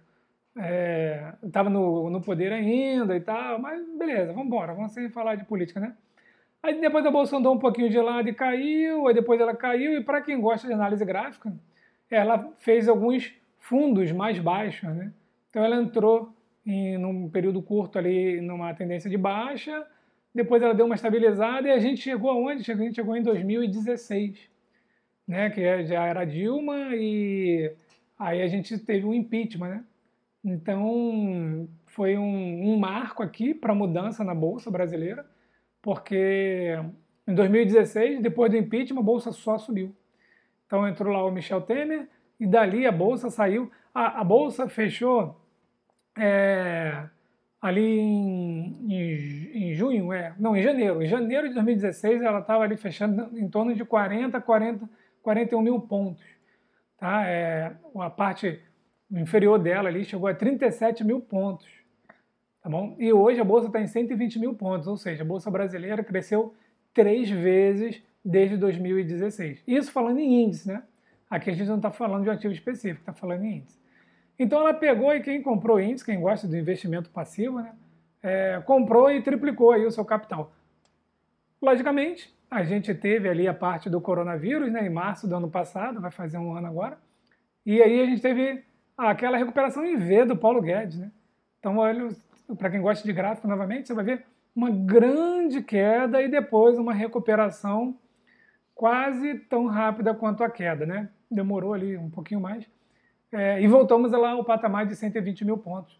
é, 0.58 1.34
no, 1.70 2.10
no 2.10 2.22
poder 2.22 2.52
ainda 2.52 3.16
e 3.16 3.22
tal, 3.22 3.60
mas 3.60 3.82
beleza, 3.98 4.34
vamos 4.34 4.48
embora, 4.48 4.74
vamos 4.74 4.92
sem 4.92 5.10
falar 5.10 5.36
de 5.36 5.46
política, 5.46 5.80
né? 5.80 5.96
Aí 6.62 6.80
depois 6.80 7.06
a 7.06 7.12
bolsa 7.12 7.38
andou 7.38 7.56
um 7.56 7.60
pouquinho 7.60 7.90
de 7.90 8.00
lado 8.00 8.30
e 8.30 8.34
caiu, 8.34 9.08
aí 9.08 9.14
depois 9.14 9.40
ela 9.40 9.56
caiu, 9.56 9.98
e 9.98 10.04
para 10.04 10.22
quem 10.22 10.40
gosta 10.40 10.68
de 10.68 10.74
análise 10.74 11.04
gráfica, 11.06 11.52
ela 12.10 12.52
fez 12.60 12.90
alguns 12.90 13.34
fundos 13.58 14.12
mais 14.12 14.38
baixos, 14.40 14.90
né? 14.94 15.12
Então 15.50 15.64
ela 15.64 15.78
entrou 15.78 16.34
em 16.66 16.98
num 16.98 17.30
período 17.30 17.62
curto 17.62 17.98
ali 17.98 18.42
numa 18.42 18.74
tendência 18.74 19.10
de 19.10 19.18
baixa, 19.18 19.88
depois 20.36 20.62
ela 20.62 20.74
deu 20.74 20.86
uma 20.86 20.96
estabilizada 20.96 21.68
e 21.68 21.72
a 21.72 21.80
gente 21.80 22.02
chegou 22.02 22.30
aonde? 22.30 22.70
A 22.70 22.76
gente 22.76 22.96
chegou 22.96 23.16
em 23.16 23.24
2016, 23.24 24.51
né, 25.32 25.50
que 25.50 25.62
é, 25.62 25.86
já 25.86 26.06
era 26.06 26.26
Dilma 26.26 26.94
e 26.94 27.74
aí 28.20 28.42
a 28.42 28.48
gente 28.48 28.78
teve 28.80 29.06
um 29.06 29.14
impeachment, 29.14 29.70
né? 29.70 29.86
Então 30.44 31.70
foi 31.86 32.18
um, 32.18 32.74
um 32.74 32.78
marco 32.78 33.24
aqui 33.24 33.54
para 33.54 33.72
a 33.72 33.76
mudança 33.76 34.26
na 34.26 34.36
bolsa 34.36 34.70
brasileira, 34.70 35.26
porque 35.82 36.78
em 37.26 37.34
2016, 37.34 38.22
depois 38.22 38.52
do 38.52 38.58
impeachment, 38.58 39.00
a 39.00 39.04
bolsa 39.04 39.32
só 39.32 39.58
subiu. 39.58 39.96
Então 40.68 40.86
entrou 40.86 41.14
lá 41.14 41.26
o 41.26 41.32
Michel 41.32 41.62
Temer 41.62 42.10
e 42.38 42.46
dali 42.46 42.86
a 42.86 42.92
bolsa 42.92 43.30
saiu. 43.30 43.72
A, 43.94 44.20
a 44.20 44.24
bolsa 44.26 44.68
fechou 44.68 45.40
é, 46.18 47.06
ali 47.62 48.00
em, 48.00 48.76
em, 48.90 49.70
em, 49.70 49.74
junho, 49.76 50.12
é, 50.12 50.36
não, 50.38 50.58
em 50.58 50.62
janeiro. 50.62 51.02
Em 51.02 51.08
janeiro 51.08 51.48
de 51.48 51.54
2016 51.54 52.22
ela 52.22 52.40
estava 52.40 52.66
ali 52.66 52.76
fechando 52.76 53.40
em 53.40 53.48
torno 53.48 53.74
de 53.74 53.86
40, 53.86 54.42
40, 54.42 54.90
41 55.22 55.62
mil 55.62 55.80
pontos. 55.80 56.24
Tá? 56.98 57.28
É, 57.28 57.76
a 57.96 58.10
parte 58.10 58.62
inferior 59.12 59.60
dela 59.60 59.90
ali 59.90 60.06
chegou 60.06 60.28
a 60.28 60.34
37 60.34 61.04
mil 61.04 61.22
pontos. 61.22 61.68
Tá 62.62 62.70
bom? 62.70 62.96
E 63.00 63.12
hoje 63.12 63.40
a 63.40 63.44
bolsa 63.44 63.68
está 63.68 63.82
em 63.82 63.88
120 63.88 64.40
mil 64.40 64.54
pontos, 64.54 64.88
ou 64.88 64.96
seja, 64.96 65.24
a 65.24 65.26
bolsa 65.26 65.50
brasileira 65.50 66.04
cresceu 66.04 66.54
três 66.94 67.30
vezes 67.30 68.02
desde 68.24 68.56
2016. 68.58 69.64
Isso 69.68 69.92
falando 69.92 70.20
em 70.20 70.44
índice, 70.44 70.68
né? 70.68 70.84
Aqui 71.30 71.50
a 71.50 71.54
gente 71.54 71.68
não 71.68 71.78
está 71.78 71.90
falando 71.90 72.24
de 72.24 72.30
um 72.30 72.34
ativo 72.34 72.54
específico, 72.54 73.00
está 73.00 73.14
falando 73.14 73.44
em 73.46 73.58
índice. 73.58 73.80
Então 74.38 74.60
ela 74.60 74.74
pegou 74.74 75.14
e 75.16 75.22
quem 75.22 75.42
comprou 75.42 75.80
índice, 75.80 76.06
quem 76.06 76.20
gosta 76.20 76.48
do 76.48 76.58
investimento 76.58 77.10
passivo, 77.10 77.62
né, 77.62 77.74
é, 78.22 78.62
comprou 78.66 79.12
e 79.12 79.22
triplicou 79.22 79.72
aí 79.72 79.86
o 79.86 79.92
seu 79.92 80.04
capital. 80.04 80.52
Logicamente, 81.62 82.34
a 82.52 82.64
gente 82.64 82.94
teve 82.94 83.30
ali 83.30 83.48
a 83.48 83.54
parte 83.54 83.90
do 83.90 84.02
coronavírus, 84.02 84.70
né, 84.70 84.86
em 84.86 84.90
março 84.90 85.26
do 85.26 85.36
ano 85.38 85.50
passado, 85.50 86.02
vai 86.02 86.12
fazer 86.12 86.38
um 86.38 86.54
ano 86.54 86.68
agora, 86.68 87.00
e 87.66 87.82
aí 87.82 88.02
a 88.02 88.06
gente 88.06 88.22
teve 88.22 88.62
aquela 88.98 89.38
recuperação 89.38 89.86
em 89.86 89.98
V 89.98 90.26
do 90.26 90.36
Paulo 90.36 90.62
Guedes. 90.62 91.00
Né? 91.00 91.10
Então, 91.60 91.78
olha, 91.78 92.10
para 92.58 92.70
quem 92.70 92.82
gosta 92.82 93.08
de 93.08 93.14
gráfico, 93.14 93.48
novamente, 93.48 93.88
você 93.88 93.94
vai 93.94 94.04
ver 94.04 94.26
uma 94.54 94.70
grande 94.70 95.62
queda 95.62 96.22
e 96.22 96.28
depois 96.28 96.78
uma 96.78 96.94
recuperação 96.94 97.98
quase 98.76 99.36
tão 99.36 99.68
rápida 99.68 100.14
quanto 100.14 100.44
a 100.44 100.50
queda, 100.50 100.86
né? 100.86 101.10
Demorou 101.30 101.74
ali 101.74 101.96
um 101.98 102.10
pouquinho 102.10 102.42
mais. 102.42 102.68
É, 103.32 103.62
e 103.62 103.68
voltamos 103.68 104.12
lá 104.12 104.32
ao 104.32 104.44
patamar 104.44 104.86
de 104.86 104.96
120 104.96 105.46
mil 105.46 105.58
pontos. 105.58 105.98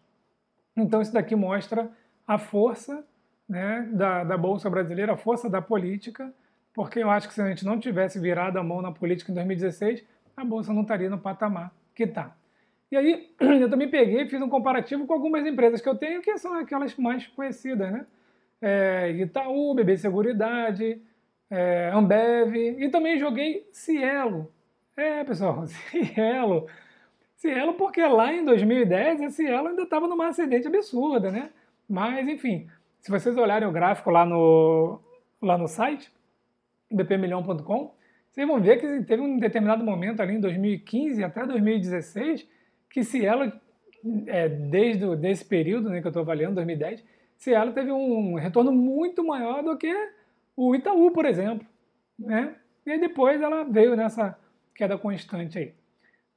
Então 0.76 1.00
isso 1.00 1.12
daqui 1.12 1.34
mostra 1.34 1.90
a 2.26 2.36
força 2.36 3.06
né, 3.48 3.88
da, 3.92 4.24
da 4.24 4.36
Bolsa 4.36 4.68
Brasileira, 4.68 5.14
a 5.14 5.16
força 5.16 5.48
da 5.48 5.62
política, 5.62 6.32
porque 6.74 7.00
eu 7.00 7.10
acho 7.10 7.28
que 7.28 7.34
se 7.34 7.42
a 7.42 7.48
gente 7.48 7.64
não 7.64 7.78
tivesse 7.78 8.18
virado 8.18 8.58
a 8.58 8.62
mão 8.62 8.80
na 8.80 8.92
política 8.92 9.30
em 9.30 9.34
2016, 9.34 10.04
a 10.36 10.44
Bolsa 10.44 10.72
não 10.72 10.82
estaria 10.82 11.10
no 11.10 11.18
patamar 11.18 11.72
que 11.94 12.04
está. 12.04 12.34
E 12.90 12.96
aí 12.96 13.30
eu 13.40 13.68
também 13.70 13.88
peguei 13.88 14.22
e 14.22 14.28
fiz 14.28 14.40
um 14.40 14.48
comparativo 14.48 15.06
com 15.06 15.12
algumas 15.12 15.46
empresas 15.46 15.80
que 15.80 15.88
eu 15.88 15.96
tenho, 15.96 16.22
que 16.22 16.36
são 16.38 16.54
aquelas 16.54 16.94
mais 16.96 17.26
conhecidas, 17.26 17.90
né? 17.90 18.06
É, 18.60 19.10
Itaú, 19.12 19.74
BB 19.74 19.96
Seguridade, 19.96 21.02
é, 21.50 21.90
Ambev, 21.92 22.54
e 22.54 22.88
também 22.88 23.18
joguei 23.18 23.68
Cielo. 23.72 24.50
É, 24.96 25.24
pessoal, 25.24 25.66
Cielo. 25.90 26.66
Cielo 27.36 27.74
porque 27.74 28.00
lá 28.06 28.32
em 28.32 28.44
2010 28.44 29.20
a 29.22 29.30
Cielo 29.30 29.68
ainda 29.68 29.82
estava 29.82 30.06
numa 30.06 30.28
ascendente 30.28 30.68
absurda, 30.68 31.30
né? 31.30 31.50
Mas, 31.88 32.28
enfim, 32.28 32.68
se 33.00 33.10
vocês 33.10 33.36
olharem 33.36 33.66
o 33.66 33.72
gráfico 33.72 34.10
lá 34.10 34.24
no, 34.24 35.00
lá 35.42 35.58
no 35.58 35.66
site, 35.66 36.12
bpmilhão.com, 36.92 37.94
vocês 38.30 38.46
vão 38.46 38.60
ver 38.60 38.78
que 38.78 39.04
teve 39.04 39.22
um 39.22 39.38
determinado 39.38 39.84
momento 39.84 40.20
ali 40.20 40.34
em 40.34 40.40
2015 40.40 41.22
até 41.22 41.46
2016 41.46 42.46
que 42.88 43.02
Cielo, 43.02 43.50
é, 44.26 44.48
desde 44.48 45.06
esse 45.28 45.44
período 45.44 45.88
né, 45.88 46.00
que 46.00 46.06
eu 46.06 46.10
estou 46.10 46.22
avaliando, 46.22 46.56
2010, 46.56 47.02
Cielo 47.36 47.72
teve 47.72 47.90
um 47.90 48.34
retorno 48.34 48.70
muito 48.70 49.24
maior 49.24 49.62
do 49.62 49.76
que 49.76 49.92
o 50.56 50.74
Itaú, 50.74 51.10
por 51.10 51.24
exemplo. 51.24 51.66
Né? 52.18 52.54
E 52.86 52.90
aí 52.90 53.00
depois 53.00 53.40
ela 53.40 53.64
veio 53.64 53.96
nessa 53.96 54.38
queda 54.74 54.98
constante 54.98 55.58
aí. 55.58 55.72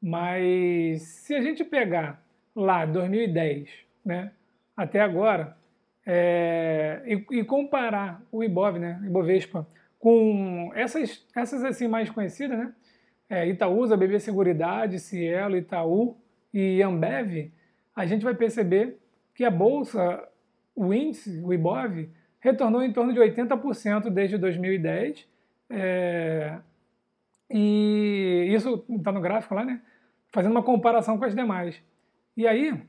Mas 0.01 1.01
se 1.01 1.35
a 1.35 1.41
gente 1.41 1.63
pegar 1.63 2.23
lá 2.55 2.85
2010 2.85 3.69
né, 4.03 4.31
até 4.75 5.01
agora 5.01 5.57
é, 6.05 7.01
e, 7.05 7.39
e, 7.39 7.43
comparar 7.43 8.21
o 8.31 8.43
Ibov, 8.43 8.77
né, 8.77 9.01
Ibovespa, 9.03 9.67
com 10.05 10.71
essas, 10.75 11.25
essas 11.35 11.63
assim 11.63 11.87
mais 11.87 12.11
conhecidas, 12.11 12.59
né, 12.59 12.71
é, 13.27 13.47
Itaúsa, 13.47 13.97
BB 13.97 14.19
Seguridade, 14.19 14.99
Cielo, 14.99 15.57
Itaú 15.57 16.15
e 16.53 16.79
Ambev, 16.83 17.51
a 17.95 18.05
gente 18.05 18.23
vai 18.23 18.35
perceber 18.35 18.99
que 19.33 19.43
a 19.43 19.49
bolsa, 19.49 20.23
o 20.75 20.93
índice, 20.93 21.41
o 21.43 21.51
Ibov, 21.51 22.07
retornou 22.39 22.83
em 22.83 22.93
torno 22.93 23.13
de 23.13 23.19
80% 23.19 24.11
desde 24.11 24.37
2010. 24.37 25.27
É, 25.71 26.59
e 27.49 28.47
isso 28.51 28.85
está 28.87 29.11
no 29.11 29.21
gráfico 29.21 29.55
lá, 29.55 29.65
né? 29.65 29.81
Fazendo 30.31 30.51
uma 30.51 30.61
comparação 30.61 31.17
com 31.17 31.25
as 31.25 31.33
demais. 31.33 31.81
E 32.37 32.45
aí, 32.45 32.79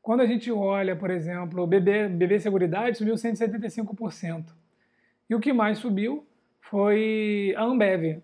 quando 0.00 0.20
a 0.20 0.26
gente 0.26 0.52
olha, 0.52 0.94
por 0.94 1.10
exemplo, 1.10 1.64
o 1.64 1.66
BB, 1.66 2.10
BB 2.10 2.38
Seguridade 2.38 2.96
subiu 2.96 3.16
175%. 3.16 4.44
E 5.28 5.34
o 5.34 5.40
que 5.40 5.52
mais 5.52 5.78
subiu 5.78 6.29
foi 6.60 7.54
a 7.56 7.64
Ambev, 7.64 8.22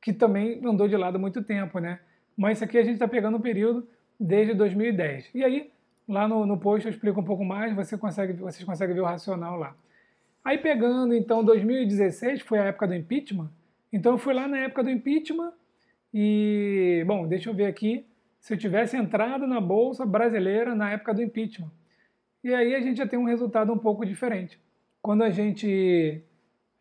que 0.00 0.12
também 0.12 0.60
andou 0.64 0.88
de 0.88 0.96
lado 0.96 1.16
há 1.16 1.18
muito 1.18 1.42
tempo, 1.42 1.78
né? 1.78 2.00
Mas 2.36 2.58
isso 2.58 2.64
aqui 2.64 2.78
a 2.78 2.82
gente 2.82 2.94
está 2.94 3.08
pegando 3.08 3.36
um 3.36 3.40
período 3.40 3.86
desde 4.18 4.54
2010. 4.54 5.30
E 5.34 5.44
aí, 5.44 5.70
lá 6.08 6.26
no, 6.26 6.46
no 6.46 6.58
post 6.58 6.86
eu 6.86 6.90
explico 6.90 7.20
um 7.20 7.24
pouco 7.24 7.44
mais, 7.44 7.74
você 7.74 7.96
consegue, 7.96 8.32
vocês 8.34 8.64
conseguem 8.64 8.94
ver 8.94 9.00
o 9.00 9.04
racional 9.04 9.56
lá. 9.58 9.76
Aí 10.44 10.58
pegando 10.58 11.14
então 11.14 11.44
2016, 11.44 12.42
que 12.42 12.48
foi 12.48 12.58
a 12.58 12.64
época 12.64 12.88
do 12.88 12.94
impeachment, 12.94 13.50
então 13.92 14.12
eu 14.12 14.18
fui 14.18 14.34
lá 14.34 14.48
na 14.48 14.58
época 14.58 14.82
do 14.82 14.90
impeachment 14.90 15.52
e, 16.12 17.04
bom, 17.06 17.26
deixa 17.26 17.48
eu 17.48 17.54
ver 17.54 17.66
aqui, 17.66 18.06
se 18.40 18.52
eu 18.52 18.58
tivesse 18.58 18.96
entrado 18.96 19.46
na 19.46 19.60
Bolsa 19.60 20.04
Brasileira 20.04 20.74
na 20.74 20.90
época 20.90 21.14
do 21.14 21.22
impeachment. 21.22 21.70
E 22.42 22.52
aí 22.52 22.74
a 22.74 22.80
gente 22.80 22.98
já 22.98 23.06
tem 23.06 23.18
um 23.18 23.24
resultado 23.24 23.72
um 23.72 23.78
pouco 23.78 24.04
diferente. 24.04 24.58
Quando 25.00 25.22
a 25.22 25.30
gente 25.30 26.22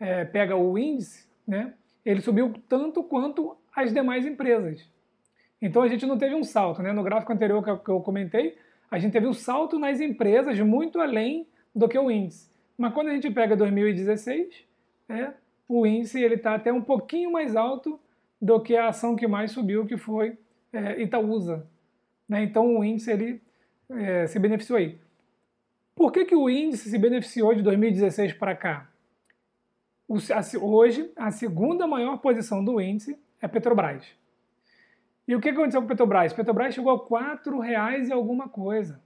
é, 0.01 0.25
pega 0.25 0.55
o 0.55 0.75
índice, 0.77 1.27
né, 1.47 1.73
ele 2.03 2.21
subiu 2.21 2.51
tanto 2.67 3.03
quanto 3.03 3.55
as 3.73 3.93
demais 3.93 4.25
empresas. 4.25 4.89
Então 5.61 5.83
a 5.83 5.87
gente 5.87 6.07
não 6.07 6.17
teve 6.17 6.33
um 6.33 6.43
salto. 6.43 6.81
Né? 6.81 6.91
No 6.91 7.03
gráfico 7.03 7.31
anterior 7.31 7.63
que 7.63 7.89
eu 7.89 8.01
comentei, 8.01 8.57
a 8.89 8.97
gente 8.97 9.13
teve 9.13 9.27
um 9.27 9.33
salto 9.33 9.77
nas 9.77 10.01
empresas 10.01 10.59
muito 10.59 10.99
além 10.99 11.47
do 11.73 11.87
que 11.87 11.97
o 11.97 12.09
índice. 12.09 12.49
Mas 12.75 12.93
quando 12.93 13.09
a 13.09 13.13
gente 13.13 13.29
pega 13.29 13.55
2016, 13.55 14.65
é, 15.07 15.31
o 15.67 15.85
índice 15.85 16.19
ele 16.19 16.35
está 16.35 16.55
até 16.55 16.73
um 16.73 16.81
pouquinho 16.81 17.31
mais 17.31 17.55
alto 17.55 17.99
do 18.41 18.59
que 18.59 18.75
a 18.75 18.87
ação 18.87 19.15
que 19.15 19.27
mais 19.27 19.51
subiu, 19.51 19.85
que 19.85 19.97
foi 19.97 20.35
é, 20.73 20.99
Itaúsa. 20.99 21.67
Né? 22.27 22.43
Então 22.43 22.77
o 22.77 22.83
índice 22.83 23.11
ele, 23.11 23.41
é, 23.91 24.25
se 24.25 24.39
beneficiou 24.39 24.79
aí. 24.79 24.97
Por 25.95 26.11
que, 26.11 26.25
que 26.25 26.35
o 26.35 26.49
índice 26.49 26.89
se 26.89 26.97
beneficiou 26.97 27.53
de 27.53 27.61
2016 27.61 28.33
para 28.33 28.55
cá? 28.55 28.90
Hoje, 30.59 31.11
a 31.15 31.31
segunda 31.31 31.87
maior 31.87 32.17
posição 32.17 32.63
do 32.63 32.81
índice 32.81 33.17
é 33.41 33.47
Petrobras. 33.47 34.05
E 35.25 35.33
o 35.33 35.39
que 35.39 35.49
aconteceu 35.49 35.81
com 35.81 35.87
Petrobras? 35.87 36.33
Petrobras 36.33 36.75
chegou 36.75 36.91
a 37.15 37.33
R$ 37.33 37.59
reais 37.61 38.09
e 38.09 38.11
alguma 38.11 38.49
coisa. 38.49 39.01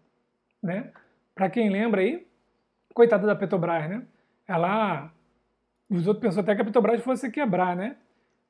Né? 0.63 0.91
Para 1.35 1.49
quem 1.49 1.69
lembra 1.69 2.01
aí, 2.01 2.25
coitada 2.91 3.27
da 3.27 3.35
Petrobras, 3.35 3.87
né? 3.87 4.03
Ela. 4.47 5.11
Os 5.87 6.07
outros 6.07 6.23
pensaram 6.23 6.43
até 6.43 6.55
que 6.55 6.61
a 6.61 6.65
Petrobras 6.65 7.03
fosse 7.03 7.29
quebrar, 7.29 7.75
né? 7.75 7.97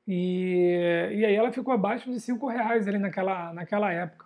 E, 0.08 1.10
e 1.12 1.24
aí 1.26 1.34
ela 1.34 1.52
ficou 1.52 1.74
abaixo 1.74 2.10
de 2.10 2.18
5 2.18 2.46
reais 2.46 2.88
ali 2.88 2.98
naquela, 2.98 3.52
naquela 3.52 3.92
época. 3.92 4.24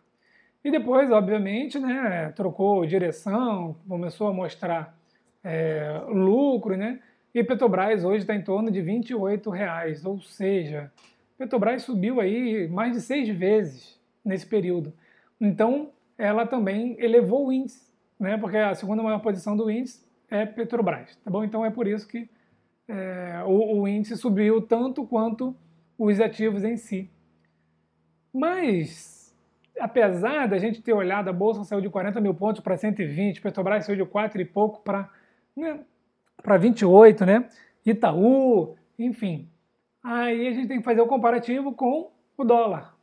E 0.62 0.70
depois, 0.70 1.10
obviamente, 1.10 1.80
né, 1.80 2.30
trocou 2.37 2.87
direção, 2.87 3.75
começou 3.88 4.28
a 4.28 4.32
mostrar 4.32 4.94
é, 5.42 6.00
lucro, 6.06 6.76
né? 6.76 7.00
E 7.34 7.44
Petrobras 7.44 8.04
hoje 8.04 8.22
está 8.22 8.34
em 8.34 8.42
torno 8.42 8.70
de 8.70 8.80
28 8.80 9.50
reais, 9.50 10.04
ou 10.04 10.20
seja, 10.20 10.92
Petrobras 11.38 11.82
subiu 11.82 12.20
aí 12.20 12.68
mais 12.68 12.92
de 12.92 13.00
seis 13.00 13.28
vezes 13.28 13.99
nesse 14.25 14.46
período. 14.46 14.92
Então, 15.40 15.90
ela 16.18 16.46
também 16.46 16.96
elevou 16.99 17.46
o 17.46 17.52
índice, 17.52 17.80
né? 18.18 18.37
Porque 18.37 18.56
a 18.56 18.75
segunda 18.75 19.02
maior 19.02 19.20
posição 19.20 19.56
do 19.56 19.70
índice 19.70 20.04
é 20.30 20.44
Petrobras, 20.44 21.16
tá 21.25 21.30
bom? 21.30 21.42
Então 21.42 21.64
é 21.64 21.70
por 21.70 21.87
isso 21.87 22.06
que 22.06 22.28
é, 22.87 23.42
o, 23.46 23.80
o, 23.80 23.88
índice 23.88 24.16
subiu 24.16 24.60
tanto 24.60 25.06
quanto 25.06 25.56
os 25.96 26.20
ativos 26.20 26.64
em 26.64 26.76
si. 26.76 27.10
Mas, 28.32 29.34
apesar 29.78 30.46
da 30.46 30.58
gente 30.58 30.82
ter 30.82 30.92
olhado, 30.92 31.28
a 31.28 31.32
Bolsa 31.32 31.64
saiu 31.64 31.80
de 31.80 31.88
40 31.88 32.20
mil 32.20 32.34
pontos 32.34 32.60
para 32.60 32.76
120, 32.76 33.40
Petrobras 33.40 33.87
saiu 33.87 33.96
de 33.96 34.04
4 34.04 34.40
e 34.42 34.44
pouco 34.44 34.82
para 34.82 35.08
né, 35.56 35.80
28, 36.59 37.25
né? 37.26 37.49
Itaú, 37.85 38.76
enfim. 38.99 39.49
Aí 40.02 40.49
a 40.49 40.52
gente 40.52 40.68
tem 40.68 40.78
que 40.78 40.85
fazer 40.85 41.00
o 41.00 41.06
comparativo 41.06 41.73
com 41.73 42.11
o 42.37 42.44
dólar. 42.44 42.94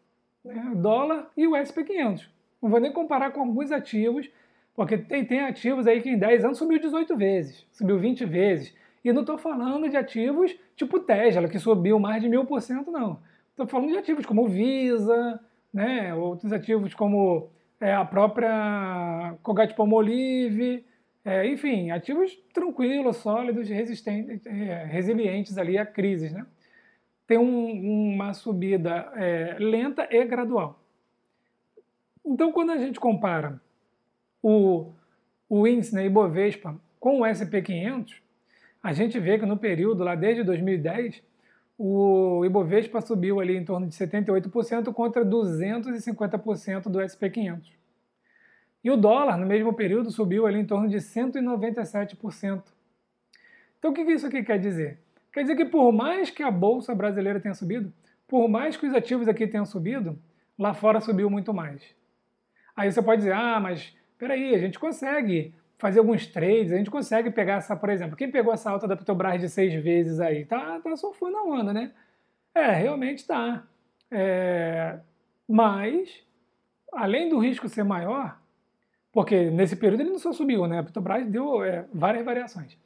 Né? 0.43 0.71
O 0.73 0.75
dólar 0.75 1.29
e 1.35 1.47
o 1.47 1.51
SP500. 1.51 2.27
Não 2.61 2.69
vou 2.69 2.79
nem 2.79 2.91
comparar 2.91 3.31
com 3.31 3.41
alguns 3.41 3.71
ativos, 3.71 4.29
porque 4.75 4.97
tem, 4.97 5.23
tem 5.25 5.41
ativos 5.41 5.87
aí 5.87 6.01
que 6.01 6.09
em 6.09 6.17
10 6.17 6.45
anos 6.45 6.57
subiu 6.57 6.79
18 6.79 7.15
vezes, 7.15 7.65
subiu 7.71 7.99
20 7.99 8.25
vezes. 8.25 8.73
E 9.03 9.13
não 9.13 9.21
estou 9.21 9.37
falando 9.37 9.87
de 9.89 9.95
ativos 9.95 10.55
tipo 10.75 10.99
Tesla, 10.99 11.47
que 11.47 11.59
subiu 11.59 11.99
mais 11.99 12.21
de 12.21 12.29
mil 12.29 12.45
por 12.45 12.61
cento, 12.61 12.91
não. 12.91 13.19
Estou 13.51 13.67
falando 13.67 13.91
de 13.91 13.97
ativos 13.97 14.25
como 14.25 14.47
Visa, 14.47 15.39
né, 15.73 16.13
outros 16.13 16.51
ativos 16.51 16.93
como 16.93 17.49
é, 17.79 17.93
a 17.93 18.05
própria 18.05 19.35
Colgate 19.41 19.75
Palmolive, 19.75 20.83
é, 21.27 21.45
enfim, 21.45 21.91
ativos 21.91 22.33
tranquilos, 22.53 23.17
sólidos, 23.17 23.67
resistentes, 23.67 24.45
é, 24.45 24.85
resilientes 24.85 25.57
ali 25.57 25.77
a 25.77 25.85
crises. 25.85 26.31
Né? 26.31 26.45
Tem 27.27 27.37
um, 27.37 28.13
uma 28.13 28.33
subida 28.33 29.11
é, 29.13 29.57
lenta 29.59 30.07
e 30.09 30.23
gradual. 30.23 30.81
Então, 32.25 32.53
quando 32.53 32.71
a 32.71 32.77
gente 32.77 32.97
compara 32.97 33.59
o, 34.41 34.93
o 35.49 35.67
índice 35.67 35.93
né, 35.93 36.05
Ibovespa 36.05 36.79
com 36.97 37.19
o 37.19 37.25
SP500, 37.25 38.21
a 38.81 38.93
gente 38.93 39.19
vê 39.19 39.37
que 39.37 39.45
no 39.45 39.57
período 39.57 40.05
lá 40.05 40.15
desde 40.15 40.45
2010, 40.45 41.21
o 41.77 42.45
Ibovespa 42.45 43.01
subiu 43.01 43.41
ali 43.41 43.57
em 43.57 43.65
torno 43.65 43.85
de 43.85 43.93
78% 43.95 44.93
contra 44.93 45.25
250% 45.25 46.83
do 46.83 46.99
SP500. 46.99 47.63
E 48.83 48.91
o 48.91 48.97
dólar, 48.97 49.37
no 49.37 49.45
mesmo 49.45 49.73
período, 49.73 50.11
subiu 50.11 50.45
ali 50.45 50.59
em 50.59 50.65
torno 50.65 50.87
de 50.87 50.97
197%. 50.97 52.63
Então 53.79 53.91
o 53.91 53.93
que 53.93 54.01
isso 54.01 54.27
aqui 54.27 54.43
quer 54.43 54.59
dizer? 54.59 54.99
Quer 55.31 55.41
dizer 55.41 55.55
que 55.55 55.65
por 55.65 55.91
mais 55.91 56.29
que 56.29 56.41
a 56.41 56.49
bolsa 56.49 56.95
brasileira 56.95 57.39
tenha 57.39 57.53
subido, 57.53 57.93
por 58.27 58.47
mais 58.47 58.75
que 58.75 58.87
os 58.87 58.93
ativos 58.93 59.27
aqui 59.27 59.47
tenham 59.47 59.65
subido, 59.65 60.19
lá 60.57 60.73
fora 60.73 60.99
subiu 60.99 61.29
muito 61.29 61.53
mais. 61.53 61.95
Aí 62.75 62.91
você 62.91 63.01
pode 63.01 63.21
dizer, 63.21 63.33
ah, 63.33 63.59
mas 63.59 63.95
peraí, 64.17 64.53
a 64.53 64.57
gente 64.57 64.79
consegue 64.79 65.53
fazer 65.77 65.99
alguns 65.99 66.25
trades, 66.25 66.71
a 66.71 66.77
gente 66.77 66.89
consegue 66.89 67.29
pegar 67.29 67.55
essa, 67.55 67.75
por 67.75 67.89
exemplo, 67.89 68.15
quem 68.15 68.31
pegou 68.31 68.53
essa 68.53 68.71
alta 68.71 68.87
da 68.87 68.95
Petrobras 68.95 69.39
de 69.39 69.47
seis 69.47 69.73
vezes 69.73 70.19
aí, 70.19 70.45
tá, 70.45 70.79
tá 70.79 70.95
surfando 70.95 71.37
a 71.37 71.43
onda, 71.43 71.71
né? 71.71 71.91
É, 72.53 72.71
realmente 72.71 73.25
tá. 73.25 73.63
É, 74.09 74.99
mas, 75.47 76.23
além 76.91 77.29
do 77.29 77.37
risco 77.37 77.69
ser 77.69 77.83
maior, 77.83 78.39
porque 79.17 79.49
nesse 79.49 79.75
período 79.75 80.01
ele 80.01 80.11
não 80.11 80.19
só 80.19 80.31
subiu, 80.31 80.67
né? 80.67 80.77
A 80.77 80.83
Petrobras 80.83 81.25
deu 81.25 81.63
é, 81.63 81.85
várias 81.91 82.23
variações. 82.23 82.77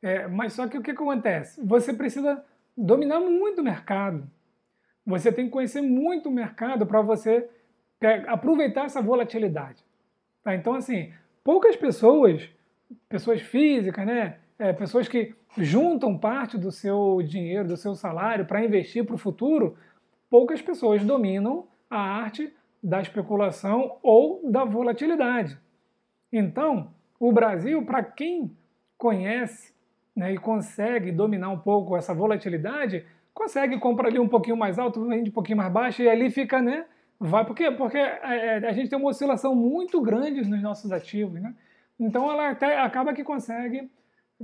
É, 0.00 0.28
mas 0.28 0.52
só 0.52 0.68
que 0.68 0.78
o 0.78 0.80
que 0.80 0.92
acontece? 0.92 1.60
Você 1.66 1.92
precisa 1.92 2.44
dominar 2.76 3.18
muito 3.18 3.60
o 3.60 3.64
mercado. 3.64 4.24
Você 5.04 5.32
tem 5.32 5.46
que 5.46 5.50
conhecer 5.50 5.80
muito 5.80 6.28
o 6.28 6.32
mercado 6.32 6.86
para 6.86 7.02
você 7.02 7.50
aproveitar 8.28 8.84
essa 8.84 9.02
volatilidade. 9.02 9.82
Tá? 10.44 10.54
Então, 10.54 10.74
assim, 10.74 11.12
poucas 11.42 11.74
pessoas, 11.74 12.48
pessoas 13.08 13.40
físicas, 13.40 14.06
né? 14.06 14.36
É, 14.56 14.72
pessoas 14.72 15.08
que 15.08 15.34
juntam 15.58 16.16
parte 16.16 16.56
do 16.56 16.70
seu 16.70 17.20
dinheiro, 17.20 17.66
do 17.66 17.76
seu 17.76 17.96
salário 17.96 18.46
para 18.46 18.64
investir 18.64 19.04
para 19.04 19.16
o 19.16 19.18
futuro, 19.18 19.76
poucas 20.30 20.62
pessoas 20.62 21.04
dominam 21.04 21.66
a 21.90 21.98
arte 21.98 22.54
da 22.80 23.00
especulação 23.00 23.98
ou 24.04 24.40
da 24.48 24.64
volatilidade. 24.64 25.63
Então, 26.36 26.88
o 27.20 27.30
Brasil, 27.30 27.84
para 27.86 28.02
quem 28.02 28.50
conhece 28.98 29.72
né, 30.16 30.34
e 30.34 30.36
consegue 30.36 31.12
dominar 31.12 31.50
um 31.50 31.58
pouco 31.60 31.96
essa 31.96 32.12
volatilidade, 32.12 33.06
consegue 33.32 33.78
comprar 33.78 34.08
ali 34.08 34.18
um 34.18 34.28
pouquinho 34.28 34.56
mais 34.56 34.76
alto, 34.76 35.06
vende 35.06 35.30
um 35.30 35.32
pouquinho 35.32 35.58
mais 35.58 35.72
baixo 35.72 36.02
e 36.02 36.08
ali 36.08 36.30
fica, 36.30 36.60
né? 36.60 36.86
Vai, 37.20 37.44
por 37.44 37.54
quê? 37.54 37.70
Porque 37.70 37.98
é, 37.98 38.18
é, 38.22 38.68
a 38.68 38.72
gente 38.72 38.90
tem 38.90 38.98
uma 38.98 39.10
oscilação 39.10 39.54
muito 39.54 40.00
grande 40.00 40.42
nos 40.42 40.60
nossos 40.60 40.90
ativos, 40.90 41.40
né? 41.40 41.54
Então 42.00 42.28
ela 42.28 42.50
até 42.50 42.80
acaba 42.80 43.14
que 43.14 43.22
consegue 43.22 43.88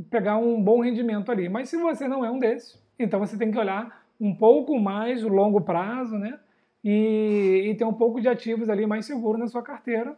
pegar 0.08 0.36
um 0.36 0.62
bom 0.62 0.80
rendimento 0.80 1.32
ali. 1.32 1.48
Mas 1.48 1.68
se 1.68 1.76
você 1.76 2.06
não 2.06 2.24
é 2.24 2.30
um 2.30 2.38
desses, 2.38 2.80
então 3.00 3.18
você 3.18 3.36
tem 3.36 3.50
que 3.50 3.58
olhar 3.58 4.04
um 4.20 4.32
pouco 4.32 4.78
mais 4.78 5.24
o 5.24 5.28
longo 5.28 5.60
prazo, 5.60 6.16
né? 6.16 6.38
E, 6.84 7.68
e 7.68 7.74
ter 7.74 7.84
um 7.84 7.92
pouco 7.92 8.20
de 8.20 8.28
ativos 8.28 8.68
ali 8.70 8.86
mais 8.86 9.06
seguro 9.06 9.36
na 9.36 9.48
sua 9.48 9.62
carteira, 9.62 10.16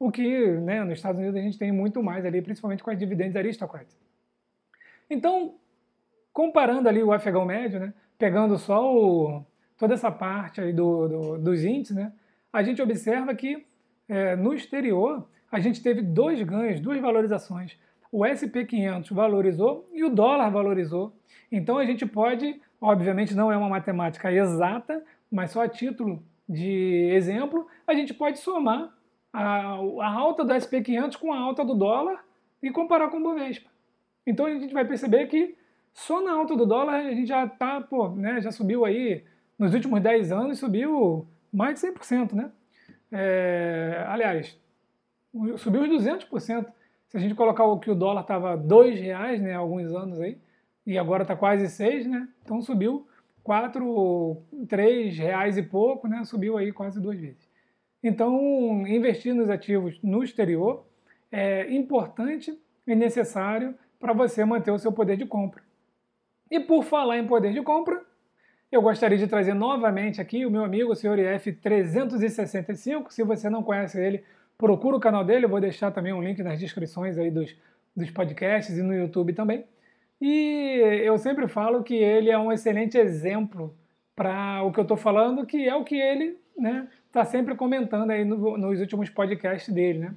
o 0.00 0.10
que 0.10 0.46
né, 0.46 0.82
nos 0.82 0.94
Estados 0.94 1.20
Unidos 1.20 1.38
a 1.38 1.42
gente 1.42 1.58
tem 1.58 1.70
muito 1.70 2.02
mais 2.02 2.24
ali, 2.24 2.40
principalmente 2.40 2.82
com 2.82 2.90
as 2.90 2.98
dividendos 2.98 3.36
aristocratas. 3.36 3.94
Então, 5.10 5.56
comparando 6.32 6.88
ali 6.88 7.02
o 7.02 7.12
afegão 7.12 7.44
médio, 7.44 7.78
né, 7.78 7.92
pegando 8.18 8.56
só 8.56 8.82
o, 8.90 9.44
toda 9.76 9.92
essa 9.92 10.10
parte 10.10 10.58
aí 10.58 10.72
do, 10.72 11.06
do, 11.06 11.38
dos 11.38 11.62
índices, 11.62 11.94
né, 11.94 12.12
a 12.50 12.62
gente 12.62 12.80
observa 12.80 13.34
que 13.34 13.66
é, 14.08 14.34
no 14.36 14.54
exterior 14.54 15.28
a 15.52 15.60
gente 15.60 15.82
teve 15.82 16.00
dois 16.00 16.42
ganhos, 16.42 16.80
duas 16.80 16.98
valorizações. 16.98 17.76
O 18.10 18.20
SP500 18.20 19.12
valorizou 19.12 19.86
e 19.92 20.02
o 20.02 20.08
dólar 20.08 20.48
valorizou. 20.48 21.14
Então 21.52 21.76
a 21.76 21.84
gente 21.84 22.06
pode, 22.06 22.58
obviamente 22.80 23.34
não 23.34 23.52
é 23.52 23.56
uma 23.56 23.68
matemática 23.68 24.32
exata, 24.32 25.04
mas 25.30 25.50
só 25.50 25.62
a 25.62 25.68
título 25.68 26.22
de 26.48 27.10
exemplo, 27.12 27.66
a 27.86 27.94
gente 27.94 28.14
pode 28.14 28.38
somar 28.38 28.92
a, 29.32 29.74
a 29.74 30.12
alta 30.12 30.44
do 30.44 30.52
SP500 30.52 31.16
com 31.16 31.32
a 31.32 31.38
alta 31.38 31.64
do 31.64 31.74
dólar 31.74 32.24
e 32.62 32.70
comparar 32.70 33.08
com 33.08 33.18
o 33.18 33.22
Bovespa. 33.22 33.70
Então 34.26 34.46
a 34.46 34.50
gente 34.50 34.74
vai 34.74 34.84
perceber 34.84 35.26
que 35.26 35.56
só 35.92 36.22
na 36.22 36.32
alta 36.32 36.56
do 36.56 36.66
dólar 36.66 37.06
a 37.06 37.10
gente 37.10 37.26
já 37.26 37.46
tá, 37.48 37.80
pô, 37.80 38.10
né, 38.10 38.40
já 38.40 38.50
subiu 38.50 38.84
aí, 38.84 39.24
nos 39.58 39.74
últimos 39.74 40.00
10 40.00 40.32
anos 40.32 40.58
subiu 40.58 41.26
mais 41.52 41.80
de 41.80 41.88
100%, 41.88 42.32
né? 42.32 42.50
É, 43.12 44.04
aliás, 44.08 44.58
subiu 45.58 45.82
uns 45.82 46.04
200%. 46.04 46.66
Se 47.08 47.16
a 47.16 47.20
gente 47.20 47.34
colocar 47.34 47.64
o 47.64 47.78
que 47.78 47.90
o 47.90 47.94
dólar 47.94 48.20
estava 48.20 48.54
R$ 48.54 48.90
reais, 48.92 49.40
né, 49.42 49.54
alguns 49.54 49.92
anos 49.92 50.20
aí, 50.20 50.38
e 50.86 50.96
agora 50.96 51.22
está 51.22 51.34
quase 51.34 51.68
6, 51.68 52.06
né? 52.06 52.28
Então 52.42 52.62
subiu 52.62 53.06
4, 53.42 54.36
3 54.68 55.18
reais 55.18 55.58
e 55.58 55.62
pouco, 55.62 56.06
né? 56.06 56.24
Subiu 56.24 56.56
aí 56.56 56.72
quase 56.72 57.00
duas 57.00 57.18
vezes. 57.18 57.49
Então, 58.02 58.86
investir 58.86 59.34
nos 59.34 59.50
ativos 59.50 59.98
no 60.02 60.24
exterior 60.24 60.84
é 61.30 61.70
importante 61.72 62.58
e 62.86 62.94
necessário 62.94 63.74
para 63.98 64.12
você 64.12 64.44
manter 64.44 64.70
o 64.70 64.78
seu 64.78 64.90
poder 64.90 65.16
de 65.16 65.26
compra. 65.26 65.62
E 66.50 66.58
por 66.58 66.82
falar 66.82 67.18
em 67.18 67.26
poder 67.26 67.52
de 67.52 67.62
compra, 67.62 68.02
eu 68.72 68.80
gostaria 68.80 69.18
de 69.18 69.26
trazer 69.26 69.54
novamente 69.54 70.20
aqui 70.20 70.46
o 70.46 70.50
meu 70.50 70.64
amigo, 70.64 70.92
o 70.92 70.96
Sr. 70.96 71.18
IF365. 71.18 73.10
Se 73.10 73.22
você 73.22 73.50
não 73.50 73.62
conhece 73.62 74.00
ele, 74.00 74.24
procura 74.56 74.96
o 74.96 75.00
canal 75.00 75.24
dele. 75.24 75.44
Eu 75.44 75.48
vou 75.48 75.60
deixar 75.60 75.90
também 75.90 76.12
um 76.12 76.22
link 76.22 76.42
nas 76.42 76.58
descrições 76.58 77.18
aí 77.18 77.30
dos, 77.30 77.54
dos 77.94 78.10
podcasts 78.10 78.76
e 78.76 78.82
no 78.82 78.94
YouTube 78.94 79.32
também. 79.32 79.64
E 80.20 81.02
eu 81.04 81.16
sempre 81.18 81.48
falo 81.48 81.82
que 81.82 81.94
ele 81.94 82.30
é 82.30 82.38
um 82.38 82.52
excelente 82.52 82.96
exemplo 82.96 83.74
para 84.14 84.62
o 84.62 84.70
que 84.70 84.78
eu 84.78 84.82
estou 84.82 84.96
falando, 84.96 85.46
que 85.46 85.66
é 85.66 85.74
o 85.74 85.84
que 85.84 85.96
ele 85.96 86.38
né, 86.56 86.86
tá 87.12 87.24
sempre 87.24 87.54
comentando 87.54 88.10
aí 88.10 88.24
no, 88.24 88.56
nos 88.56 88.80
últimos 88.80 89.10
podcasts 89.10 89.72
dele. 89.72 89.98
Né? 90.00 90.14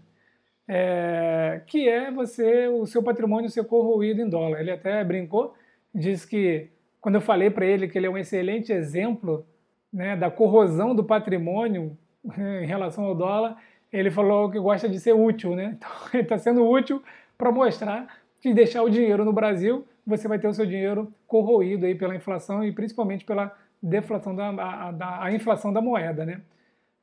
é, 0.68 1.62
que 1.68 1.88
é 1.88 2.12
você 2.12 2.68
o 2.68 2.86
seu 2.86 3.04
patrimônio 3.04 3.50
ser 3.50 3.66
corroído 3.66 4.22
em 4.22 4.30
dólar. 4.30 4.62
Ele 4.62 4.72
até 4.72 5.04
brincou, 5.04 5.54
disse 5.94 6.28
que 6.28 6.70
quando 7.02 7.16
eu 7.16 7.22
falei 7.22 7.50
para 7.50 7.66
ele 7.66 7.88
que 7.88 7.98
ele 7.98 8.08
é 8.08 8.10
um 8.10 8.18
excelente 8.18 8.72
exemplo 8.72 9.46
né, 9.92 10.16
da 10.16 10.32
corrosão 10.32 10.96
do 10.96 11.04
patrimônio 11.04 11.98
em 12.38 12.66
relação 12.66 13.06
ao 13.06 13.16
dólar, 13.16 13.58
ele 13.92 14.10
falou 14.10 14.50
que 14.50 14.60
gosta 14.60 14.88
de 14.88 15.00
ser 15.00 15.14
útil, 15.14 15.56
né? 15.56 15.78
Então 15.78 15.90
ele 16.14 16.24
está 16.24 16.38
sendo 16.38 16.68
útil 16.68 17.04
para 17.38 17.52
mostrar 17.52 18.22
que 18.42 18.54
deixar 18.54 18.84
o 18.84 18.90
dinheiro 18.90 19.24
no 19.24 19.34
Brasil, 19.34 19.86
você 20.06 20.28
vai 20.28 20.40
ter 20.40 20.48
o 20.48 20.54
seu 20.54 20.66
dinheiro 20.66 21.14
corroído 21.28 21.86
aí 21.86 21.96
pela 21.96 22.16
inflação 22.16 22.64
e 22.64 22.72
principalmente 22.72 23.24
pela 23.24 23.56
deflação 23.82 24.36
da, 24.36 24.50
a, 24.50 24.92
da 24.92 25.24
a 25.24 25.32
inflação 25.34 25.72
da 25.72 25.82
moeda, 25.82 26.26
né? 26.26 26.42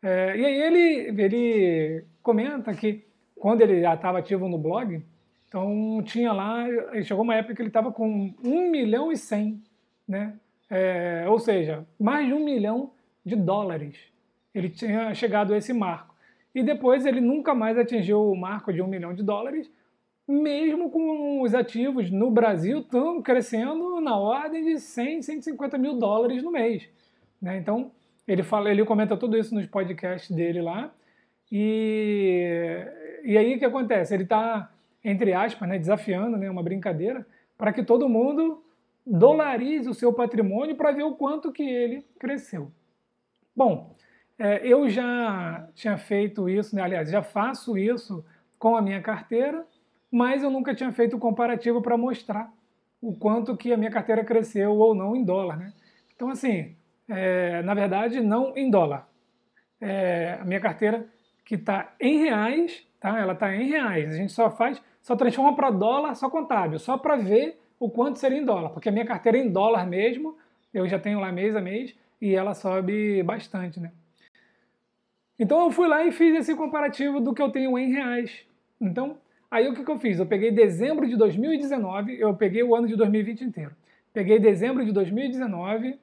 É, 0.02 0.36
e 0.36 0.44
aí 0.44 0.60
ele, 0.62 1.22
ele 1.22 2.04
comenta 2.22 2.72
que 2.74 3.04
quando 3.36 3.62
ele 3.62 3.80
já 3.80 3.94
estava 3.94 4.18
ativo 4.18 4.48
no 4.48 4.58
blog, 4.58 5.02
então 5.48 6.02
tinha 6.04 6.32
lá, 6.32 6.64
chegou 7.02 7.24
uma 7.24 7.34
época 7.34 7.54
que 7.54 7.62
ele 7.62 7.68
estava 7.68 7.90
com 7.90 8.32
1 8.42 8.70
milhão 8.70 9.10
e 9.10 9.16
100, 9.16 9.60
né? 10.06 10.34
É, 10.70 11.24
ou 11.28 11.38
seja, 11.38 11.84
mais 11.98 12.26
de 12.26 12.32
um 12.32 12.44
milhão 12.44 12.92
de 13.24 13.34
dólares. 13.34 13.96
Ele 14.54 14.68
tinha 14.68 15.12
chegado 15.14 15.52
a 15.52 15.56
esse 15.56 15.72
marco. 15.72 16.14
E 16.54 16.62
depois 16.62 17.04
ele 17.04 17.20
nunca 17.20 17.54
mais 17.54 17.76
atingiu 17.76 18.30
o 18.30 18.36
marco 18.36 18.72
de 18.72 18.80
um 18.80 18.86
milhão 18.86 19.14
de 19.14 19.22
dólares, 19.22 19.70
mesmo 20.26 20.90
com 20.90 21.42
os 21.42 21.54
ativos 21.54 22.10
no 22.10 22.30
Brasil 22.30 22.80
estão 22.80 23.20
crescendo 23.20 24.00
na 24.00 24.16
ordem 24.16 24.64
de 24.64 24.78
100, 24.78 25.22
150 25.22 25.76
mil 25.78 25.94
dólares 25.94 26.42
no 26.42 26.52
mês. 26.52 26.88
Né? 27.42 27.58
Então, 27.58 27.90
ele, 28.26 28.42
fala, 28.42 28.70
ele 28.70 28.84
comenta 28.84 29.16
tudo 29.16 29.36
isso 29.36 29.54
nos 29.54 29.66
podcasts 29.66 30.30
dele 30.34 30.60
lá. 30.62 30.92
E 31.50 32.86
e 33.22 33.36
aí 33.36 33.54
o 33.54 33.58
que 33.58 33.64
acontece? 33.64 34.14
Ele 34.14 34.22
está, 34.22 34.70
entre 35.04 35.32
aspas, 35.32 35.68
né, 35.68 35.78
desafiando 35.78 36.36
né, 36.36 36.50
uma 36.50 36.62
brincadeira 36.62 37.26
para 37.56 37.72
que 37.72 37.82
todo 37.82 38.08
mundo 38.08 38.62
dolarize 39.06 39.88
o 39.88 39.94
seu 39.94 40.12
patrimônio 40.12 40.76
para 40.76 40.92
ver 40.92 41.02
o 41.02 41.14
quanto 41.14 41.52
que 41.52 41.62
ele 41.62 42.04
cresceu. 42.18 42.70
Bom, 43.54 43.94
é, 44.38 44.66
eu 44.66 44.88
já 44.88 45.68
tinha 45.74 45.98
feito 45.98 46.48
isso, 46.48 46.74
né, 46.74 46.82
aliás, 46.82 47.10
já 47.10 47.22
faço 47.22 47.76
isso 47.76 48.24
com 48.58 48.76
a 48.76 48.82
minha 48.82 49.00
carteira, 49.00 49.66
mas 50.10 50.42
eu 50.42 50.50
nunca 50.50 50.74
tinha 50.74 50.92
feito 50.92 51.18
comparativo 51.18 51.82
para 51.82 51.96
mostrar 51.96 52.52
o 53.00 53.14
quanto 53.14 53.56
que 53.56 53.72
a 53.72 53.76
minha 53.76 53.90
carteira 53.90 54.24
cresceu 54.24 54.72
ou 54.72 54.94
não 54.94 55.16
em 55.16 55.24
dólar. 55.24 55.58
Né? 55.58 55.72
Então, 56.14 56.28
assim, 56.28 56.74
é, 57.10 57.62
na 57.62 57.74
verdade, 57.74 58.20
não 58.20 58.56
em 58.56 58.70
dólar. 58.70 59.08
É, 59.80 60.38
a 60.40 60.44
minha 60.44 60.60
carteira 60.60 61.06
que 61.44 61.56
está 61.56 61.94
em 62.00 62.18
reais 62.18 62.86
tá? 63.00 63.18
Ela 63.18 63.32
está 63.32 63.56
em 63.56 63.66
reais. 63.66 64.12
A 64.12 64.16
gente 64.16 64.32
só 64.32 64.50
faz, 64.50 64.80
só 65.00 65.16
transforma 65.16 65.56
para 65.56 65.70
dólar 65.70 66.14
só 66.14 66.28
contábil, 66.28 66.78
só 66.78 66.98
para 66.98 67.16
ver 67.16 67.58
o 67.78 67.88
quanto 67.90 68.18
seria 68.18 68.38
em 68.38 68.44
dólar, 68.44 68.68
porque 68.70 68.90
a 68.90 68.92
minha 68.92 69.06
carteira 69.06 69.38
é 69.38 69.40
em 69.40 69.50
dólar 69.50 69.86
mesmo, 69.86 70.36
eu 70.72 70.86
já 70.86 70.98
tenho 70.98 71.18
lá 71.18 71.32
mês 71.32 71.56
a 71.56 71.62
mês 71.62 71.96
e 72.20 72.34
ela 72.34 72.52
sobe 72.52 73.22
bastante, 73.22 73.80
né? 73.80 73.90
Então 75.38 75.64
eu 75.64 75.70
fui 75.70 75.88
lá 75.88 76.04
e 76.04 76.12
fiz 76.12 76.36
esse 76.36 76.54
comparativo 76.54 77.18
do 77.18 77.32
que 77.32 77.40
eu 77.40 77.50
tenho 77.50 77.78
em 77.78 77.90
reais. 77.90 78.44
Então, 78.78 79.16
aí 79.50 79.66
o 79.66 79.74
que, 79.74 79.82
que 79.82 79.90
eu 79.90 79.98
fiz? 79.98 80.18
Eu 80.18 80.26
peguei 80.26 80.50
dezembro 80.50 81.08
de 81.08 81.16
2019, 81.16 82.20
eu 82.20 82.36
peguei 82.36 82.62
o 82.62 82.74
ano 82.74 82.86
de 82.86 82.94
2020 82.94 83.44
inteiro. 83.44 83.74
Peguei 84.12 84.38
dezembro 84.38 84.84
de 84.84 84.92
2019 84.92 85.98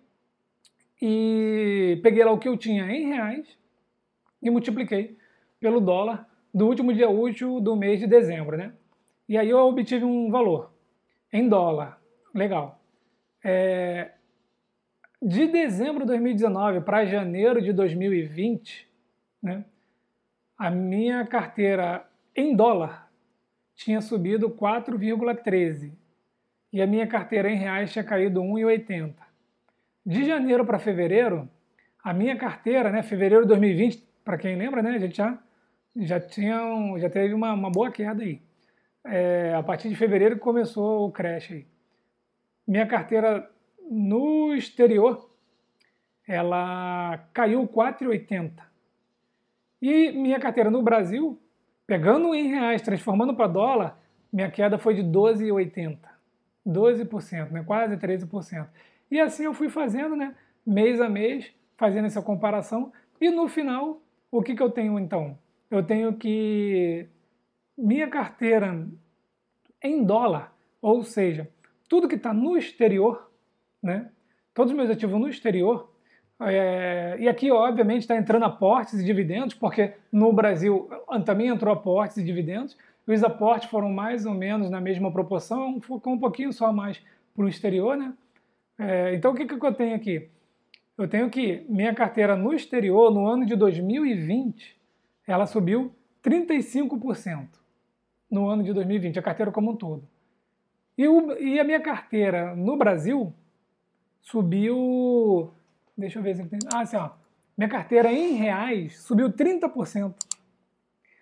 e 1.02 2.00
peguei 2.02 2.24
lá 2.24 2.32
o 2.32 2.40
que 2.40 2.48
eu 2.48 2.58
tinha 2.58 2.86
em 2.92 3.08
reais 3.08 3.48
e 4.42 4.50
multipliquei 4.50 5.18
pelo 5.60 5.80
dólar 5.80 6.28
do 6.54 6.68
último 6.68 6.94
dia 6.94 7.10
útil 7.10 7.60
do 7.60 7.76
mês 7.76 8.00
de 8.00 8.08
dezembro, 8.08 8.58
né? 8.58 8.74
E 9.28 9.38
aí 9.38 9.50
eu 9.50 9.60
obtive 9.60 10.06
um 10.06 10.30
valor 10.32 10.72
em 11.32 11.48
dólar. 11.48 12.00
Legal. 12.34 12.80
É, 13.44 14.12
de 15.22 15.48
dezembro 15.48 16.02
de 16.02 16.08
2019 16.08 16.82
para 16.82 17.06
janeiro 17.06 17.62
de 17.62 17.74
2020, 17.74 18.88
né, 19.42 19.66
a 20.58 20.70
minha 20.70 21.26
carteira 21.26 22.08
em 22.36 22.56
dólar 22.56 23.12
tinha 23.76 24.02
subido 24.02 24.50
4,13 24.50 25.94
e 26.72 26.82
a 26.82 26.88
minha 26.88 27.08
carteira 27.08 27.50
em 27.50 27.56
reais 27.56 27.92
tinha 27.92 28.04
caído 28.04 28.42
1,80. 28.42 29.14
De 30.08 30.24
janeiro 30.24 30.66
para 30.66 30.80
fevereiro, 30.80 31.50
a 32.02 32.14
minha 32.14 32.38
carteira, 32.38 32.90
né, 32.90 33.04
fevereiro 33.04 33.44
de 33.44 33.50
2020, 33.50 34.08
para 34.24 34.38
quem 34.38 34.56
lembra, 34.56 34.82
né, 34.82 34.92
a 34.92 35.00
gente 35.00 35.18
já, 35.18 35.38
já, 35.98 36.18
tinha 36.18 36.64
um, 36.64 36.98
já 36.98 37.10
teve 37.10 37.34
uma, 37.34 37.52
uma 37.52 37.70
boa 37.70 37.92
queda 37.92 38.24
aí. 38.24 38.42
É, 39.06 39.54
a 39.54 39.62
partir 39.62 39.90
de 39.90 39.98
fevereiro 39.98 40.40
começou 40.40 41.06
o 41.06 41.12
crash 41.12 41.52
aí. 41.52 41.68
Minha 42.66 42.88
carteira 42.88 43.52
no 43.92 44.54
exterior, 44.54 45.30
ela 46.26 47.28
caiu 47.34 47.68
4,80. 47.68 48.64
E 49.82 50.14
minha 50.14 50.40
carteira 50.40 50.72
no 50.72 50.82
Brasil, 50.82 51.38
pegando 51.86 52.34
em 52.34 52.48
reais, 52.48 52.82
transformando 52.82 53.36
para 53.36 53.48
dólar, 53.48 54.00
minha 54.32 54.50
queda 54.50 54.78
foi 54.78 54.94
de 54.94 55.04
12,80. 55.04 55.98
12%, 56.66 57.52
né? 57.52 57.62
quase 57.68 57.98
13%. 57.98 58.68
E 59.10 59.20
assim 59.20 59.44
eu 59.44 59.54
fui 59.54 59.70
fazendo, 59.70 60.16
né? 60.16 60.36
mês 60.66 61.00
a 61.00 61.08
mês, 61.08 61.50
fazendo 61.78 62.06
essa 62.06 62.22
comparação. 62.22 62.92
E 63.22 63.30
no 63.30 63.48
final, 63.48 64.02
o 64.30 64.44
que, 64.44 64.54
que 64.54 64.62
eu 64.62 64.70
tenho 64.70 65.00
então? 65.00 65.40
Eu 65.72 65.82
tenho 65.82 66.14
que 66.14 67.08
minha 67.78 68.08
carteira 68.08 68.86
em 69.82 70.04
dólar, 70.04 70.54
ou 70.82 71.04
seja, 71.04 71.50
tudo 71.88 72.08
que 72.08 72.16
está 72.16 72.34
no 72.34 72.58
exterior, 72.58 73.32
né? 73.82 74.10
todos 74.54 74.72
os 74.72 74.78
meus 74.78 74.90
ativos 74.90 75.20
no 75.20 75.30
exterior, 75.30 75.90
é, 76.40 77.16
e 77.20 77.28
aqui, 77.28 77.50
obviamente, 77.50 78.02
está 78.02 78.16
entrando 78.16 78.44
aportes 78.44 79.00
e 79.00 79.06
dividendos, 79.06 79.56
porque 79.56 79.94
no 80.12 80.32
Brasil 80.32 80.90
também 81.26 81.48
entrou 81.48 81.74
aportes 81.74 82.18
e 82.18 82.24
dividendos. 82.24 82.78
Os 83.08 83.24
aportes 83.24 83.70
foram 83.70 83.90
mais 83.90 84.26
ou 84.26 84.34
menos 84.34 84.70
na 84.70 84.82
mesma 84.82 85.12
proporção, 85.12 85.80
ficou 85.80 86.14
um 86.14 86.20
pouquinho 86.20 86.52
só 86.52 86.72
mais 86.72 87.02
para 87.36 87.46
o 87.46 87.48
exterior. 87.48 87.98
Né? 87.98 88.14
É, 88.80 89.16
então, 89.16 89.32
o 89.32 89.36
que, 89.36 89.46
que 89.46 89.54
eu 89.54 89.74
tenho 89.74 89.96
aqui? 89.96 90.30
Eu 90.98 91.08
tenho 91.08 91.30
que 91.30 91.66
minha 91.70 91.94
carteira 91.94 92.36
no 92.36 92.54
exterior, 92.54 93.12
no 93.12 93.28
ano 93.28 93.46
de 93.46 93.56
2020, 93.56 94.76
ela 95.28 95.46
subiu 95.46 95.94
35% 96.24 97.48
no 98.30 98.50
ano 98.50 98.64
de 98.64 98.74
2020, 98.74 99.20
a 99.20 99.22
carteira 99.22 99.52
como 99.52 99.72
um 99.72 99.76
todo. 99.76 100.08
E, 100.98 101.08
o, 101.08 101.38
e 101.38 101.60
a 101.60 101.64
minha 101.64 101.80
carteira 101.80 102.56
no 102.56 102.76
Brasil 102.76 103.34
subiu 104.22 105.54
Deixa 105.98 106.20
eu 106.20 106.24
ver 106.24 106.36
se 106.36 106.46
tem. 106.46 106.60
Ah, 106.72 106.82
assim, 106.82 106.96
ó. 106.96 107.10
Minha 107.58 107.70
carteira 107.70 108.12
em 108.12 108.34
reais 108.34 109.00
subiu 109.00 109.32
30%. 109.32 110.14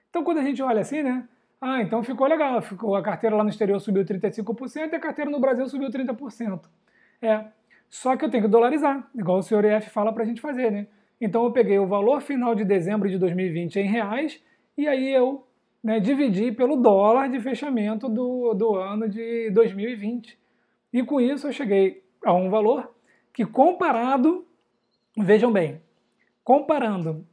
Então, 0.09 0.23
quando 0.23 0.39
a 0.39 0.43
gente 0.43 0.61
olha 0.61 0.81
assim, 0.81 1.01
né? 1.01 1.27
Ah, 1.61 1.81
então 1.81 2.03
ficou 2.03 2.27
legal. 2.27 2.61
Ficou, 2.61 2.93
a 2.95 3.01
carteira 3.01 3.37
lá 3.37 3.43
no 3.43 3.49
exterior 3.49 3.79
subiu 3.79 4.03
35% 4.03 4.91
e 4.91 4.95
a 4.95 4.99
carteira 4.99 5.31
no 5.31 5.39
Brasil 5.39 5.65
subiu 5.69 5.89
30%. 5.89 6.61
É. 7.21 7.45
Só 7.89 8.15
que 8.15 8.25
eu 8.25 8.30
tenho 8.30 8.43
que 8.43 8.49
dolarizar, 8.49 9.10
igual 9.15 9.39
o 9.39 9.41
senhor 9.41 9.63
EF 9.63 9.89
fala 9.89 10.12
para 10.12 10.23
a 10.23 10.25
gente 10.25 10.41
fazer, 10.41 10.71
né? 10.71 10.88
Então 11.19 11.45
eu 11.45 11.51
peguei 11.51 11.80
o 11.80 11.88
valor 11.88 12.21
final 12.21 12.54
de 12.54 12.65
dezembro 12.65 13.10
de 13.10 13.17
2020 13.17 13.80
em 13.80 13.88
reais 13.88 14.41
e 14.78 14.88
aí 14.88 15.10
eu 15.10 15.47
né, 15.82 15.99
dividi 15.99 16.51
pelo 16.51 16.75
dólar 16.75 17.30
de 17.30 17.39
fechamento 17.39 18.10
do, 18.10 18.54
do 18.54 18.75
ano 18.75 19.08
de 19.08 19.49
2020. 19.51 20.38
E 20.91 21.04
com 21.04 21.21
isso 21.21 21.47
eu 21.47 21.54
cheguei 21.54 22.04
a 22.23 22.34
um 22.34 22.49
valor 22.49 22.93
que 23.32 23.45
comparado 23.45 24.45
Vejam 25.17 25.49
bem, 25.49 25.82
comparando 26.43 27.25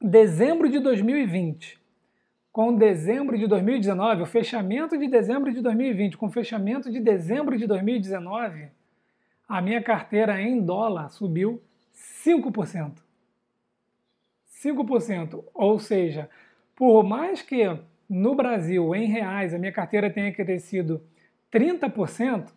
dezembro 0.00 0.68
de 0.68 0.78
2020 0.78 1.76
com 2.52 2.72
dezembro 2.72 3.36
de 3.36 3.48
2019, 3.48 4.22
o 4.22 4.26
fechamento 4.26 4.96
de 4.96 5.08
dezembro 5.08 5.52
de 5.52 5.60
2020 5.60 6.16
com 6.16 6.26
o 6.26 6.30
fechamento 6.30 6.92
de 6.92 7.00
dezembro 7.00 7.58
de 7.58 7.66
2019, 7.66 8.68
a 9.48 9.62
minha 9.62 9.82
carteira 9.82 10.40
em 10.40 10.60
dólar 10.60 11.08
subiu 11.08 11.62
5%. 12.24 12.98
5%. 14.62 15.44
Ou 15.54 15.78
seja, 15.78 16.28
por 16.76 17.02
mais 17.02 17.40
que 17.40 17.64
no 18.08 18.34
Brasil, 18.34 18.94
em 18.94 19.06
reais, 19.06 19.54
a 19.54 19.58
minha 19.58 19.72
carteira 19.72 20.10
tenha 20.10 20.32
crescido 20.32 21.02
30%, 21.52 22.50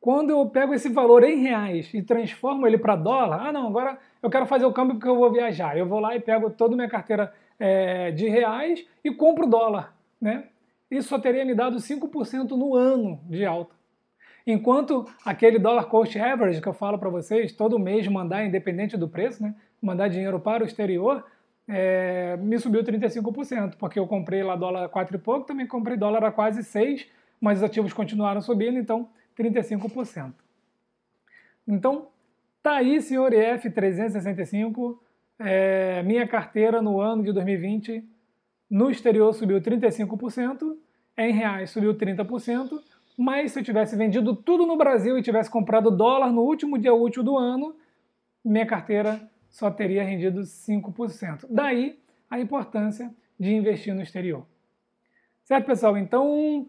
quando 0.00 0.30
eu 0.30 0.46
pego 0.48 0.74
esse 0.74 0.88
valor 0.88 1.24
em 1.24 1.42
reais 1.42 1.92
e 1.92 2.02
transformo 2.02 2.66
ele 2.66 2.78
para 2.78 2.94
dólar, 2.94 3.48
ah 3.48 3.52
não, 3.52 3.66
agora 3.66 3.98
eu 4.22 4.30
quero 4.30 4.46
fazer 4.46 4.64
o 4.64 4.72
câmbio 4.72 4.94
porque 4.94 5.08
eu 5.08 5.16
vou 5.16 5.30
viajar. 5.32 5.76
Eu 5.76 5.86
vou 5.86 5.98
lá 5.98 6.14
e 6.14 6.20
pego 6.20 6.50
toda 6.50 6.74
a 6.74 6.76
minha 6.76 6.88
carteira 6.88 7.32
é, 7.58 8.10
de 8.12 8.28
reais 8.28 8.86
e 9.02 9.10
compro 9.10 9.46
dólar. 9.46 9.94
Né? 10.20 10.44
Isso 10.90 11.08
só 11.08 11.18
teria 11.18 11.44
me 11.44 11.54
dado 11.54 11.78
5% 11.78 12.50
no 12.50 12.74
ano 12.74 13.20
de 13.24 13.44
alta. 13.44 13.74
Enquanto 14.50 15.06
aquele 15.26 15.58
dólar 15.58 15.84
cost 15.90 16.18
average 16.18 16.62
que 16.62 16.66
eu 16.66 16.72
falo 16.72 16.98
para 16.98 17.10
vocês, 17.10 17.52
todo 17.52 17.78
mês 17.78 18.08
mandar, 18.08 18.46
independente 18.46 18.96
do 18.96 19.06
preço, 19.06 19.42
né, 19.42 19.54
mandar 19.80 20.08
dinheiro 20.08 20.40
para 20.40 20.64
o 20.64 20.66
exterior, 20.66 21.22
é, 21.68 22.34
me 22.38 22.58
subiu 22.58 22.82
35%, 22.82 23.74
porque 23.76 23.98
eu 23.98 24.06
comprei 24.06 24.42
lá 24.42 24.56
dólar 24.56 24.88
4 24.88 25.14
e 25.14 25.18
pouco, 25.18 25.46
também 25.46 25.66
comprei 25.66 25.98
dólar 25.98 26.24
a 26.24 26.32
quase 26.32 26.64
6, 26.64 27.06
mas 27.38 27.58
os 27.58 27.64
ativos 27.64 27.92
continuaram 27.92 28.40
subindo, 28.40 28.78
então 28.78 29.10
35%. 29.38 30.32
Então, 31.68 32.08
tá 32.62 32.76
aí, 32.76 33.02
senhor 33.02 33.34
EF 33.34 33.68
365, 33.68 34.98
é, 35.38 36.02
minha 36.04 36.26
carteira 36.26 36.80
no 36.80 37.02
ano 37.02 37.22
de 37.22 37.32
2020 37.32 38.02
no 38.70 38.90
exterior 38.90 39.34
subiu 39.34 39.60
35%, 39.60 40.74
em 41.18 41.32
reais 41.34 41.68
subiu 41.68 41.94
30%, 41.94 42.80
mas 43.18 43.50
se 43.50 43.58
eu 43.58 43.64
tivesse 43.64 43.96
vendido 43.96 44.36
tudo 44.36 44.64
no 44.64 44.76
Brasil 44.76 45.18
e 45.18 45.22
tivesse 45.22 45.50
comprado 45.50 45.90
dólar 45.90 46.30
no 46.30 46.42
último 46.42 46.78
dia 46.78 46.94
útil 46.94 47.24
do 47.24 47.36
ano, 47.36 47.74
minha 48.44 48.64
carteira 48.64 49.20
só 49.50 49.72
teria 49.72 50.04
rendido 50.04 50.42
5%. 50.42 51.46
Daí 51.50 51.98
a 52.30 52.38
importância 52.38 53.12
de 53.38 53.52
investir 53.52 53.92
no 53.92 54.02
exterior. 54.02 54.46
Certo, 55.42 55.66
pessoal? 55.66 55.98
Então, 55.98 56.68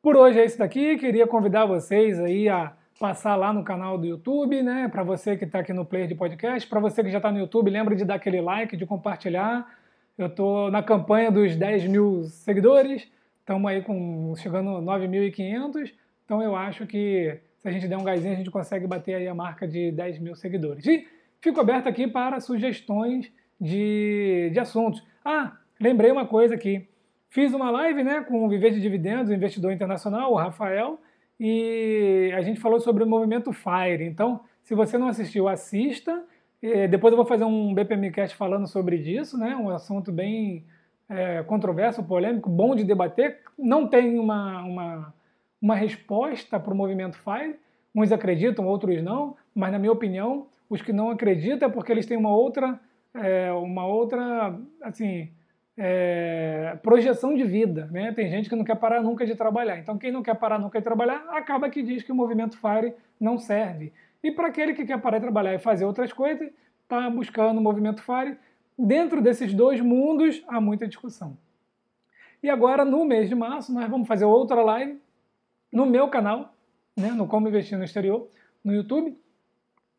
por 0.00 0.16
hoje 0.16 0.40
é 0.40 0.46
isso 0.46 0.58
daqui. 0.58 0.96
Queria 0.96 1.26
convidar 1.26 1.66
vocês 1.66 2.18
aí 2.18 2.48
a 2.48 2.72
passar 2.98 3.36
lá 3.36 3.52
no 3.52 3.62
canal 3.62 3.98
do 3.98 4.06
YouTube, 4.06 4.62
né? 4.62 4.88
Para 4.88 5.02
você 5.02 5.36
que 5.36 5.44
está 5.44 5.58
aqui 5.58 5.74
no 5.74 5.84
player 5.84 6.08
de 6.08 6.14
podcast, 6.14 6.66
para 6.68 6.80
você 6.80 7.04
que 7.04 7.10
já 7.10 7.18
está 7.18 7.30
no 7.30 7.38
YouTube, 7.38 7.68
lembra 7.68 7.94
de 7.94 8.04
dar 8.04 8.14
aquele 8.14 8.40
like, 8.40 8.78
de 8.78 8.86
compartilhar. 8.86 9.68
Eu 10.16 10.28
estou 10.28 10.70
na 10.70 10.82
campanha 10.82 11.30
dos 11.30 11.54
10 11.54 11.86
mil 11.86 12.24
seguidores, 12.24 13.10
estamos 13.42 13.70
aí 13.70 13.82
com 13.82 14.34
chegando 14.36 14.70
9.500. 14.80 15.92
Então 16.24 16.42
eu 16.42 16.56
acho 16.56 16.86
que 16.86 17.38
se 17.58 17.68
a 17.68 17.70
gente 17.70 17.86
der 17.86 17.96
um 17.96 18.04
gásinho, 18.04 18.32
a 18.32 18.36
gente 18.36 18.50
consegue 18.50 18.86
bater 18.86 19.14
aí 19.14 19.28
a 19.28 19.34
marca 19.34 19.68
de 19.68 19.92
10 19.92 20.18
mil 20.18 20.34
seguidores. 20.34 20.86
E 20.86 21.06
fico 21.40 21.60
aberto 21.60 21.88
aqui 21.88 22.06
para 22.06 22.40
sugestões 22.40 23.30
de, 23.60 24.50
de 24.52 24.58
assuntos. 24.58 25.04
Ah, 25.24 25.52
lembrei 25.80 26.10
uma 26.10 26.26
coisa 26.26 26.54
aqui. 26.54 26.88
Fiz 27.28 27.52
uma 27.54 27.70
live 27.70 28.02
né, 28.02 28.20
com 28.22 28.44
o 28.44 28.48
Viver 28.48 28.72
de 28.72 28.80
Dividendos, 28.80 29.30
o 29.30 29.34
investidor 29.34 29.72
internacional, 29.72 30.32
o 30.32 30.36
Rafael, 30.36 31.00
e 31.38 32.30
a 32.36 32.42
gente 32.42 32.60
falou 32.60 32.78
sobre 32.78 33.04
o 33.04 33.06
movimento 33.06 33.52
FIRE. 33.52 34.04
Então, 34.04 34.40
se 34.62 34.74
você 34.74 34.98
não 34.98 35.08
assistiu, 35.08 35.48
assista. 35.48 36.22
Depois 36.90 37.10
eu 37.10 37.16
vou 37.16 37.26
fazer 37.26 37.44
um 37.44 37.74
BPMcast 37.74 38.36
falando 38.36 38.68
sobre 38.68 38.96
isso, 38.96 39.36
né, 39.36 39.56
um 39.56 39.68
assunto 39.70 40.12
bem 40.12 40.64
é, 41.12 41.42
controverso, 41.42 42.02
polêmico, 42.02 42.48
bom 42.48 42.74
de 42.74 42.84
debater. 42.84 43.38
Não 43.58 43.86
tem 43.86 44.18
uma, 44.18 44.62
uma, 44.62 45.14
uma 45.60 45.74
resposta 45.74 46.58
para 46.58 46.72
o 46.72 46.76
movimento 46.76 47.18
FIRE. 47.18 47.56
Uns 47.94 48.10
acreditam, 48.10 48.66
outros 48.66 49.02
não, 49.02 49.36
mas 49.54 49.70
na 49.70 49.78
minha 49.78 49.92
opinião, 49.92 50.46
os 50.68 50.80
que 50.80 50.92
não 50.92 51.10
acreditam 51.10 51.68
é 51.68 51.72
porque 51.72 51.92
eles 51.92 52.06
têm 52.06 52.16
uma 52.16 52.34
outra, 52.34 52.80
é, 53.14 53.52
uma 53.52 53.86
outra, 53.86 54.58
assim, 54.80 55.28
é, 55.76 56.78
projeção 56.82 57.34
de 57.34 57.44
vida. 57.44 57.88
Né? 57.92 58.12
Tem 58.12 58.30
gente 58.30 58.48
que 58.48 58.56
não 58.56 58.64
quer 58.64 58.76
parar 58.76 59.02
nunca 59.02 59.26
de 59.26 59.34
trabalhar. 59.34 59.78
Então, 59.78 59.98
quem 59.98 60.10
não 60.10 60.22
quer 60.22 60.34
parar 60.34 60.58
nunca 60.58 60.78
de 60.78 60.84
trabalhar, 60.84 61.24
acaba 61.30 61.68
que 61.68 61.82
diz 61.82 62.02
que 62.02 62.12
o 62.12 62.14
movimento 62.14 62.56
FIRE 62.56 62.94
não 63.20 63.38
serve. 63.38 63.92
E 64.22 64.30
para 64.30 64.48
aquele 64.48 64.72
que 64.72 64.86
quer 64.86 64.98
parar 64.98 65.18
de 65.18 65.24
trabalhar 65.24 65.54
e 65.54 65.58
fazer 65.58 65.84
outras 65.84 66.12
coisas, 66.12 66.48
está 66.82 67.10
buscando 67.10 67.58
o 67.58 67.62
movimento 67.62 68.02
FIRE. 68.02 68.36
Dentro 68.84 69.22
desses 69.22 69.54
dois 69.54 69.80
mundos, 69.80 70.42
há 70.48 70.60
muita 70.60 70.88
discussão. 70.88 71.38
E 72.42 72.50
agora, 72.50 72.84
no 72.84 73.04
mês 73.04 73.28
de 73.28 73.34
março, 73.36 73.72
nós 73.72 73.88
vamos 73.88 74.08
fazer 74.08 74.24
outra 74.24 74.60
live 74.60 75.00
no 75.72 75.86
meu 75.86 76.08
canal, 76.08 76.52
né, 76.96 77.12
no 77.12 77.28
Como 77.28 77.46
Investir 77.46 77.78
no 77.78 77.84
Exterior, 77.84 78.26
no 78.64 78.74
YouTube. 78.74 79.16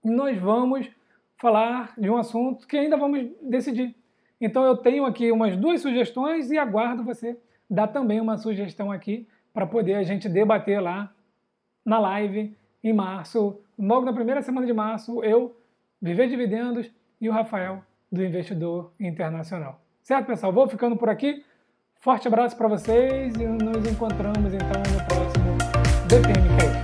E 0.04 0.10
nós 0.10 0.38
vamos 0.38 0.92
falar 1.38 1.94
de 1.98 2.10
um 2.10 2.18
assunto 2.18 2.68
que 2.68 2.76
ainda 2.76 2.98
vamos 2.98 3.26
decidir 3.42 3.96
Então 4.40 4.66
eu 4.66 4.76
tenho 4.76 5.06
aqui 5.06 5.32
umas 5.32 5.56
duas 5.56 5.80
sugestões 5.80 6.52
e 6.52 6.58
aguardo 6.58 7.06
você 7.06 7.40
dar 7.70 7.88
também 7.88 8.20
uma 8.20 8.38
sugestão 8.38 8.92
aqui 8.92 9.26
para 9.54 9.66
poder 9.66 9.94
a 9.94 10.04
gente 10.04 10.28
debater 10.28 10.82
lá 10.82 11.10
na 11.86 12.00
live 12.00 12.54
em 12.84 12.92
março, 12.92 13.62
logo 13.80 14.06
na 14.06 14.12
primeira 14.12 14.42
semana 14.42 14.68
de 14.68 14.74
março, 14.74 15.24
eu, 15.24 15.56
Viver 16.02 16.28
Dividendos 16.28 16.92
e 17.22 17.30
o 17.30 17.32
Rafael 17.32 17.82
do 18.14 18.24
Investidor 18.24 18.94
Internacional. 19.00 19.82
Certo, 20.04 20.28
pessoal? 20.28 20.54
Vou 20.54 20.68
ficando 20.68 20.96
por 20.96 21.10
aqui. 21.10 21.44
Forte 22.00 22.28
abraço 22.28 22.56
para 22.56 22.68
vocês 22.68 23.34
e 23.36 23.46
nos 23.46 23.88
encontramos 23.88 24.54
então 24.54 24.84
no 24.92 25.06
próximo 25.08 25.58
DPMcast. 26.08 26.83